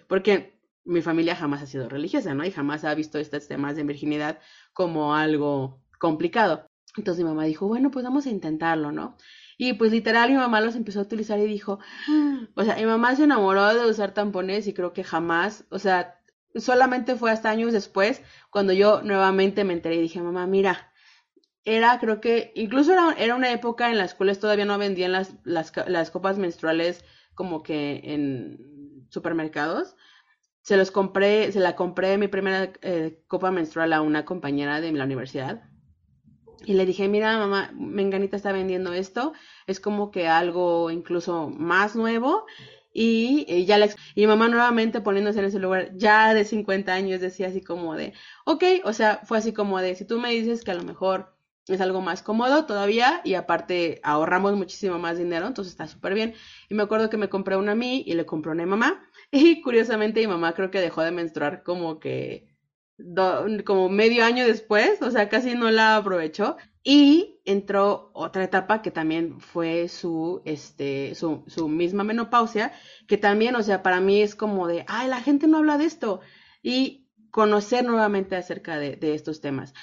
porque 0.08 0.60
mi 0.86 1.02
familia 1.02 1.36
jamás 1.36 1.62
ha 1.62 1.66
sido 1.66 1.90
religiosa, 1.90 2.34
¿no? 2.34 2.46
Y 2.46 2.52
jamás 2.52 2.84
ha 2.86 2.94
visto 2.96 3.20
estos 3.20 3.48
temas 3.48 3.76
de 3.76 3.84
virginidad 3.84 4.40
como 4.74 5.16
algo 5.16 5.82
complicado. 6.00 6.70
Entonces 6.98 7.24
mi 7.24 7.30
mamá 7.30 7.46
dijo, 7.46 7.68
bueno, 7.68 7.92
pues 7.92 8.04
vamos 8.04 8.26
a 8.26 8.30
intentarlo, 8.30 8.92
¿no? 8.92 9.18
Y 9.58 9.74
pues 9.74 9.92
literal 9.92 10.30
mi 10.30 10.38
mamá 10.38 10.62
los 10.62 10.76
empezó 10.76 11.00
a 11.00 11.04
utilizar 11.04 11.40
y 11.40 11.46
dijo, 11.46 11.80
o 12.56 12.64
sea, 12.64 12.76
mi 12.76 12.86
mamá 12.86 13.16
se 13.16 13.24
enamoró 13.24 13.74
de 13.74 13.90
usar 13.90 14.14
tampones 14.14 14.68
y 14.68 14.74
creo 14.74 14.94
que 14.94 15.04
jamás, 15.04 15.66
o 15.70 15.80
sea, 15.80 16.20
solamente 16.56 17.16
fue 17.16 17.32
hasta 17.32 17.50
años 17.50 17.74
después 17.74 18.22
cuando 18.52 18.74
yo 18.74 19.02
nuevamente 19.02 19.64
me 19.64 19.74
enteré 19.74 19.96
y 19.96 20.02
dije, 20.02 20.22
mamá, 20.22 20.46
mira, 20.48 20.92
era, 21.66 22.00
creo 22.00 22.22
que, 22.22 22.54
incluso 22.56 22.94
era, 22.94 23.14
era 23.18 23.36
una 23.36 23.52
época 23.52 23.90
en 23.90 23.98
las 23.98 24.14
cuales 24.14 24.40
todavía 24.40 24.66
no 24.66 24.78
vendían 24.78 25.12
las, 25.12 25.36
las, 25.44 25.74
las 25.88 26.12
copas 26.12 26.38
menstruales 26.38 27.04
como 27.36 27.64
que 27.64 28.02
en 28.04 29.08
supermercados. 29.10 29.96
Se 30.62 30.78
los 30.78 30.92
compré, 30.92 31.52
se 31.52 31.60
la 31.60 31.76
compré 31.76 32.18
mi 32.18 32.28
primera 32.28 32.72
eh, 32.82 33.24
copa 33.28 33.52
menstrual 33.52 33.94
a 33.94 34.02
una 34.02 34.26
compañera 34.26 34.82
de 34.82 34.92
la 34.92 35.06
universidad 35.06 35.64
y 36.66 36.74
le 36.74 36.86
dije, 36.86 37.08
mira, 37.08 37.38
mamá, 37.38 37.72
Menganita 37.76 38.38
está 38.38 38.52
vendiendo 38.52 38.94
esto, 38.94 39.34
es 39.68 39.80
como 39.80 40.12
que 40.12 40.28
algo 40.28 40.92
incluso 40.92 41.50
más 41.50 41.96
nuevo. 41.96 42.46
Y, 42.94 43.66
ya 43.66 43.78
la, 43.78 43.90
y 44.16 44.26
mamá 44.26 44.48
nuevamente 44.48 45.02
poniéndose 45.02 45.40
en 45.40 45.46
ese 45.46 45.60
lugar, 45.60 45.92
ya 45.96 46.34
de 46.34 46.46
50 46.46 46.94
años, 46.94 47.22
decía 47.22 47.48
así 47.48 47.62
como 47.62 47.96
de, 47.96 48.14
ok, 48.46 48.64
o 48.86 48.94
sea, 48.94 49.22
fue 49.24 49.38
así 49.38 49.54
como 49.54 49.80
de, 49.80 49.96
si 49.96 50.06
tú 50.06 50.20
me 50.20 50.32
dices 50.32 50.64
que 50.64 50.72
a 50.72 50.74
lo 50.74 50.84
mejor 50.84 51.38
es 51.68 51.82
algo 51.82 52.02
más 52.02 52.24
cómodo 52.24 52.66
todavía 52.66 53.22
y 53.24 53.34
aparte 53.36 54.00
ahorramos 54.04 54.56
muchísimo 54.56 55.00
más 55.00 55.18
dinero, 55.18 55.48
entonces 55.48 55.74
está 55.74 55.88
súper 55.88 56.14
bien. 56.14 56.34
Y 56.70 56.76
me 56.76 56.84
acuerdo 56.84 57.10
que 57.10 57.18
me 57.18 57.30
compré 57.30 57.56
una 57.58 57.74
a 57.74 57.76
mí 57.76 58.04
y 58.06 58.14
le 58.14 58.26
compré 58.26 58.52
una 58.52 58.64
a 58.64 58.66
mi 58.66 58.70
mamá. 58.72 59.04
Y 59.32 59.62
curiosamente 59.62 60.22
mi 60.22 60.28
mamá 60.28 60.54
creo 60.54 60.72
que 60.72 60.80
dejó 60.80 61.02
de 61.02 61.12
menstruar 61.12 61.62
como 61.64 62.00
que 62.00 62.48
como 63.66 63.90
medio 63.90 64.26
año 64.26 64.46
después, 64.46 65.02
o 65.02 65.12
sea, 65.12 65.30
casi 65.30 65.56
no 65.56 65.70
la 65.72 65.98
aprovechó. 65.98 66.58
Y 66.84 67.42
entró 67.46 68.12
otra 68.14 68.44
etapa 68.44 68.82
que 68.82 68.92
también 68.92 69.42
fue 69.42 69.90
su, 69.90 70.42
este, 70.46 71.16
su, 71.16 71.44
misma 71.68 72.04
menopausia, 72.04 72.72
que 73.08 73.18
también, 73.18 73.56
o 73.56 73.64
sea, 73.64 73.84
para 73.84 74.00
mí 74.00 74.22
es 74.22 74.36
como 74.36 74.68
de, 74.68 74.86
ay, 74.88 75.10
la 75.10 75.22
gente 75.22 75.48
no 75.48 75.58
habla 75.58 75.78
de 75.78 75.86
esto. 75.86 76.22
Y 76.64 77.10
conocer 77.30 77.86
nuevamente 77.86 78.36
acerca 78.36 78.80
de, 78.80 78.98
estos 79.14 79.42
temas. 79.42 79.74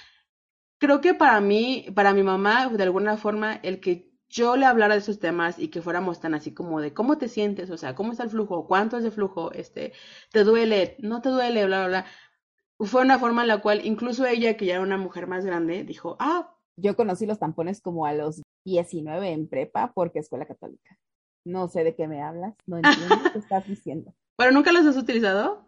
Creo 0.79 1.01
que 1.01 1.15
para 1.15 1.41
mí, 1.41 1.87
para 1.95 2.15
mi 2.15 2.23
mamá, 2.23 2.69
de 2.69 2.83
alguna 2.83 3.17
forma, 3.17 3.55
el 3.63 3.81
que 3.81 4.11
yo 4.29 4.57
le 4.57 4.67
hablara 4.67 4.95
de 4.95 5.01
esos 5.01 5.21
temas 5.21 5.59
y 5.59 5.69
que 5.69 5.83
fuéramos 5.83 6.21
tan 6.21 6.35
así 6.35 6.53
como 6.53 6.81
de 6.81 6.93
cómo 6.93 7.19
te 7.19 7.29
sientes, 7.29 7.71
o 7.71 7.77
sea, 7.77 7.95
cómo 7.95 8.13
está 8.13 8.25
el 8.25 8.31
flujo, 8.31 8.67
cuánto 8.67 8.97
es 8.97 9.05
de 9.05 9.13
flujo, 9.13 9.53
este, 9.53 9.93
te 10.33 10.43
duele, 10.43 10.97
no 10.99 11.21
te 11.21 11.29
duele, 11.29 11.67
bla, 11.67 11.87
bla, 11.87 11.89
bla 11.89 12.07
fue 12.81 13.03
una 13.03 13.19
forma 13.19 13.43
en 13.43 13.49
la 13.49 13.61
cual 13.61 13.85
incluso 13.85 14.27
ella, 14.27 14.57
que 14.57 14.67
ya 14.67 14.75
era 14.75 14.83
una 14.83 14.99
mujer 14.99 15.27
más 15.27 15.45
grande, 15.45 15.85
dijo, 15.85 16.17
ah. 16.19 16.51
Yo 16.77 16.97
conocí 16.97 17.25
los 17.25 17.39
tampones 17.39 17.81
como 17.81 18.05
a 18.05 18.13
los 18.15 18.43
19 18.65 19.31
en 19.31 19.47
prepa 19.49 19.93
porque 19.95 20.19
escuela 20.19 20.45
católica. 20.45 20.99
No 21.45 21.69
sé 21.69 21.85
de 21.85 21.95
qué 21.95 22.09
me 22.09 22.21
hablas, 22.21 22.57
no 22.67 22.79
entiendo 22.79 23.15
qué 23.33 23.39
estás 23.39 23.65
diciendo. 23.69 24.13
¿Pero 24.37 24.51
nunca 24.51 24.73
los 24.73 24.85
has 24.85 24.97
utilizado? 24.97 25.65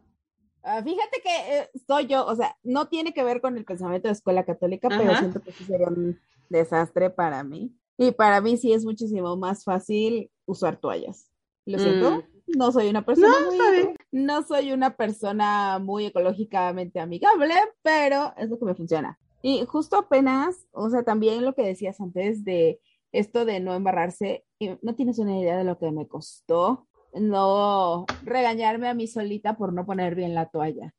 Ah, 0.65 0.83
fíjate 0.83 1.21
que 1.23 1.59
eh, 1.59 1.71
soy 1.87 2.09
yo, 2.09 2.27
o 2.27 2.35
sea, 2.35 2.57
no 2.65 2.89
tiene 2.89 3.15
que 3.15 3.23
ver 3.23 3.41
con 3.41 3.57
el 3.57 3.65
pensamiento 3.65 4.09
de 4.09 4.15
escuela 4.15 4.45
católica, 4.45 4.89
pero 4.89 5.17
siento 5.17 5.41
que 5.41 5.53
sí 5.53 5.63
sería 5.63 5.87
un 5.87 6.19
desastre 6.49 7.09
para 7.11 7.45
mí. 7.45 7.73
Y 7.97 8.11
para 8.11 8.41
mí 8.41 8.57
sí 8.57 8.73
es 8.73 8.85
muchísimo 8.85 9.37
más 9.37 9.63
fácil 9.63 10.33
usar 10.45 10.77
toallas. 10.77 11.31
Lo 11.67 11.79
siento, 11.79 12.11
Mm. 12.17 12.23
No 12.47 12.73
soy 12.73 12.89
una 12.89 13.05
persona 13.05 13.29
No, 13.41 13.47
muy, 13.47 13.95
no 14.13 14.43
soy 14.43 14.73
una 14.73 14.97
persona 14.97 15.79
muy 15.79 16.07
ecológicamente 16.07 17.01
amigable, 17.01 17.55
pero 17.83 18.33
es 18.37 18.49
lo 18.49 18.59
que 18.59 18.65
me 18.65 18.75
funciona. 18.75 19.19
Y 19.43 19.65
justo 19.67 19.97
apenas, 19.97 20.67
o 20.73 20.91
sea, 20.91 21.03
también 21.05 21.45
lo 21.45 21.55
que 21.55 21.63
decías 21.63 22.01
antes 22.01 22.45
de 22.45 22.81
esto 23.13 23.45
de 23.45 23.61
no 23.61 23.75
embarrarse, 23.75 24.45
no 24.83 24.95
tienes 24.95 25.19
una 25.19 25.39
idea 25.39 25.57
de 25.57 25.65
lo 25.65 25.79
que 25.79 25.91
me 25.91 26.07
costó 26.09 26.87
no 27.15 28.05
regañarme 28.25 28.89
a 28.89 28.95
mí 28.95 29.07
solita 29.07 29.57
por 29.57 29.73
no 29.73 29.87
poner 29.87 30.15
bien 30.15 30.35
la 30.35 30.47
toalla. 30.51 30.95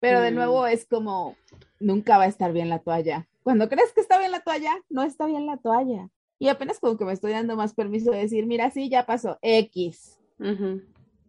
Pero 0.00 0.20
de 0.20 0.30
Mm. 0.32 0.34
nuevo 0.34 0.66
es 0.66 0.86
como, 0.86 1.36
nunca 1.78 2.18
va 2.18 2.24
a 2.24 2.28
estar 2.28 2.52
bien 2.52 2.68
la 2.68 2.80
toalla. 2.80 3.28
Cuando 3.42 3.68
crees 3.68 3.92
que 3.92 4.00
está 4.00 4.18
bien 4.18 4.32
la 4.32 4.40
toalla, 4.40 4.74
no 4.88 5.02
está 5.02 5.26
bien 5.26 5.46
la 5.46 5.58
toalla. 5.58 6.08
Y 6.38 6.48
apenas 6.48 6.80
como 6.80 6.96
que 6.96 7.04
me 7.04 7.12
estoy 7.12 7.32
dando 7.32 7.54
más 7.54 7.74
permiso 7.74 8.10
de 8.10 8.18
decir, 8.18 8.46
mira, 8.46 8.70
sí, 8.70 8.88
ya 8.88 9.04
pasó, 9.06 9.38
X. 9.42 10.18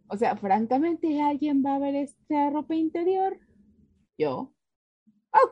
O 0.08 0.18
sea, 0.18 0.36
francamente, 0.36 1.22
¿alguien 1.22 1.64
va 1.66 1.76
a 1.76 1.80
ver 1.80 1.96
esta 1.96 2.50
ropa 2.50 2.76
interior? 2.76 3.40
Yo. 4.18 4.54
Ok, 5.32 5.52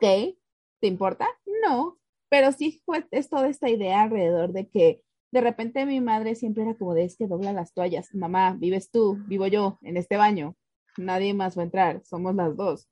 ¿te 0.80 0.86
importa? 0.86 1.28
No, 1.62 1.98
pero 2.28 2.52
sí 2.52 2.82
es 3.10 3.28
toda 3.28 3.48
esta 3.48 3.68
idea 3.68 4.02
alrededor 4.02 4.52
de 4.52 4.68
que 4.68 5.02
de 5.32 5.40
repente 5.40 5.86
mi 5.86 6.00
madre 6.00 6.34
siempre 6.34 6.64
era 6.64 6.74
como 6.74 6.94
de 6.94 7.04
es 7.04 7.16
que 7.16 7.26
dobla 7.26 7.52
las 7.52 7.72
toallas. 7.72 8.14
Mamá, 8.14 8.56
vives 8.58 8.90
tú, 8.90 9.18
vivo 9.26 9.46
yo 9.46 9.78
en 9.82 9.96
este 9.96 10.16
baño. 10.16 10.56
Nadie 10.96 11.34
más 11.34 11.56
va 11.56 11.62
a 11.62 11.64
entrar, 11.66 12.02
somos 12.04 12.34
las 12.34 12.56
dos. 12.56 12.88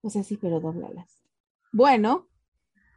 O 0.00 0.10
sea, 0.10 0.22
sí, 0.22 0.36
pero 0.36 0.60
dóblalas. 0.60 1.20
Bueno, 1.72 2.28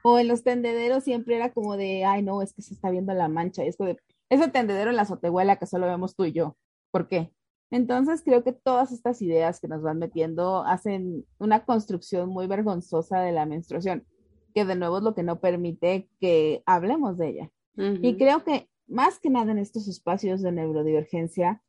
o 0.04 0.20
en 0.20 0.28
los 0.28 0.44
tendederos 0.44 1.04
siempre 1.04 1.36
era 1.36 1.52
como 1.52 1.78
de, 1.78 2.06
ay, 2.06 2.22
no, 2.22 2.42
es 2.42 2.54
que 2.54 2.62
se 2.62 2.74
está 2.74 2.90
viendo 2.92 3.14
la 3.14 3.28
mancha. 3.28 3.64
Y 3.64 3.70
es 3.70 3.78
de, 3.78 3.98
ese 4.30 4.48
tendedero 4.50 4.92
en 4.92 4.96
la 4.96 5.04
azotehuela 5.04 5.58
que 5.58 5.66
solo 5.66 5.88
vemos 5.88 6.16
tú 6.16 6.26
y 6.26 6.32
yo. 6.32 6.56
¿Por 6.96 7.10
qué? 7.10 7.30
Entonces 7.72 8.22
creo 8.24 8.46
que 8.46 8.54
todas 8.54 8.94
estas 8.94 9.22
ideas 9.22 9.60
que 9.60 9.68
nos 9.68 9.82
van 9.82 10.00
metiendo 10.00 10.64
hacen 10.64 11.26
una 11.40 11.66
construcción 11.66 12.30
muy 12.30 12.48
vergonzosa 12.48 13.20
de 13.20 13.34
la 13.34 13.46
menstruación, 13.46 14.06
que 14.54 14.64
de 14.64 14.78
nuevo 14.78 15.00
es 15.00 15.04
lo 15.04 15.14
que 15.14 15.22
no 15.22 15.42
permite 15.42 16.08
que 16.22 16.64
hablemos 16.66 17.18
de 17.18 17.28
ella. 17.28 17.52
Y 17.76 18.16
creo 18.16 18.46
que 18.46 18.70
más 18.88 19.20
que 19.20 19.30
nada 19.30 19.52
en 19.52 19.58
estos 19.58 19.90
espacios 19.90 20.42
de 20.42 20.54
neurodivergencia, 20.54 21.62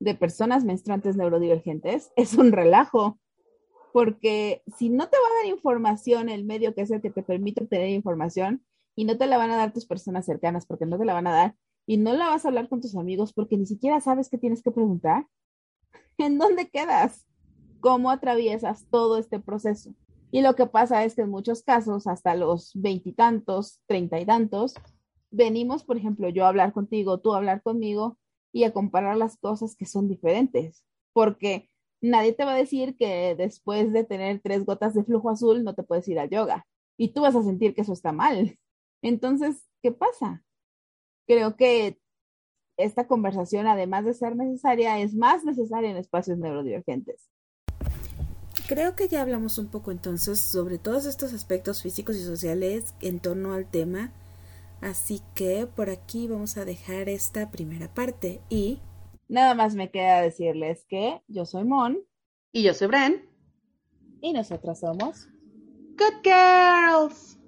de 0.00 0.14
personas 0.14 0.66
menstruantes 0.66 1.16
neurodivergentes, 1.16 2.12
es 2.16 2.34
un 2.34 2.52
relajo, 2.52 3.18
porque 3.94 4.62
si 4.76 4.90
no 4.90 5.08
te 5.08 5.16
va 5.16 5.26
a 5.28 5.44
dar 5.44 5.54
información 5.54 6.28
el 6.28 6.44
medio 6.44 6.74
que 6.74 6.82
es 6.82 6.90
el 6.90 7.00
que 7.00 7.08
te 7.08 7.22
permite 7.22 7.62
obtener 7.62 7.88
información 7.88 8.62
y 8.94 9.06
no 9.06 9.16
te 9.16 9.28
la 9.28 9.38
van 9.38 9.50
a 9.50 9.56
dar 9.56 9.72
tus 9.72 9.86
personas 9.86 10.26
cercanas 10.26 10.66
porque 10.66 10.84
no 10.84 10.98
te 10.98 11.06
la 11.06 11.14
van 11.14 11.26
a 11.26 11.32
dar 11.32 11.54
y 11.86 11.96
no 11.98 12.14
la 12.14 12.28
vas 12.28 12.44
a 12.44 12.48
hablar 12.48 12.68
con 12.68 12.80
tus 12.80 12.96
amigos 12.96 13.32
porque 13.32 13.56
ni 13.56 13.66
siquiera 13.66 14.00
sabes 14.00 14.28
qué 14.28 14.38
tienes 14.38 14.62
que 14.62 14.70
preguntar, 14.70 15.26
¿en 16.18 16.38
dónde 16.38 16.68
quedas? 16.68 17.26
¿Cómo 17.80 18.10
atraviesas 18.10 18.86
todo 18.90 19.18
este 19.18 19.40
proceso? 19.40 19.94
Y 20.30 20.42
lo 20.42 20.56
que 20.56 20.66
pasa 20.66 21.04
es 21.04 21.14
que 21.14 21.22
en 21.22 21.30
muchos 21.30 21.62
casos, 21.62 22.06
hasta 22.06 22.34
los 22.34 22.72
veintitantos, 22.74 23.80
treinta 23.86 24.18
y 24.18 24.26
tantos, 24.26 24.74
venimos, 25.30 25.84
por 25.84 25.96
ejemplo, 25.96 26.28
yo 26.28 26.44
a 26.44 26.48
hablar 26.48 26.72
contigo, 26.72 27.20
tú 27.20 27.34
a 27.34 27.36
hablar 27.36 27.62
conmigo 27.62 28.18
y 28.52 28.64
a 28.64 28.72
comparar 28.72 29.16
las 29.16 29.36
cosas 29.36 29.76
que 29.76 29.86
son 29.86 30.08
diferentes, 30.08 30.84
porque 31.12 31.68
nadie 32.00 32.32
te 32.32 32.44
va 32.44 32.54
a 32.54 32.56
decir 32.56 32.96
que 32.96 33.34
después 33.36 33.92
de 33.92 34.04
tener 34.04 34.40
tres 34.40 34.64
gotas 34.64 34.94
de 34.94 35.04
flujo 35.04 35.30
azul 35.30 35.64
no 35.64 35.74
te 35.74 35.82
puedes 35.82 36.08
ir 36.08 36.18
al 36.18 36.30
yoga 36.30 36.66
y 36.96 37.12
tú 37.12 37.22
vas 37.22 37.34
a 37.36 37.42
sentir 37.42 37.74
que 37.74 37.82
eso 37.82 37.92
está 37.92 38.12
mal. 38.12 38.58
Entonces, 39.02 39.68
¿qué 39.82 39.92
pasa? 39.92 40.42
Creo 41.26 41.56
que 41.56 41.98
esta 42.76 43.06
conversación, 43.06 43.66
además 43.66 44.04
de 44.04 44.14
ser 44.14 44.36
necesaria, 44.36 44.98
es 44.98 45.14
más 45.14 45.44
necesaria 45.44 45.90
en 45.90 45.96
espacios 45.96 46.38
neurodivergentes. 46.38 47.28
Creo 48.66 48.96
que 48.96 49.08
ya 49.08 49.20
hablamos 49.22 49.58
un 49.58 49.68
poco 49.68 49.90
entonces 49.90 50.40
sobre 50.40 50.78
todos 50.78 51.04
estos 51.06 51.32
aspectos 51.34 51.82
físicos 51.82 52.16
y 52.16 52.24
sociales 52.24 52.94
en 53.02 53.20
torno 53.20 53.52
al 53.52 53.70
tema, 53.70 54.12
así 54.80 55.20
que 55.34 55.66
por 55.66 55.90
aquí 55.90 56.28
vamos 56.28 56.56
a 56.56 56.64
dejar 56.64 57.08
esta 57.08 57.50
primera 57.50 57.92
parte 57.92 58.40
y 58.48 58.80
Nada 59.28 59.54
más 59.54 59.74
me 59.74 59.90
queda 59.90 60.20
decirles 60.20 60.84
que 60.88 61.22
yo 61.28 61.46
soy 61.46 61.64
Mon 61.64 61.98
Y 62.52 62.62
yo 62.62 62.74
soy 62.74 62.88
Bren. 62.88 63.28
y 64.20 64.32
nosotras 64.32 64.80
somos 64.80 65.28
Good 65.96 66.22
girls. 66.24 67.38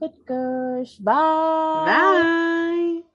Good 0.00 0.14
Girls. 0.26 0.98
Bye. 1.00 1.84
Bye. 1.86 3.13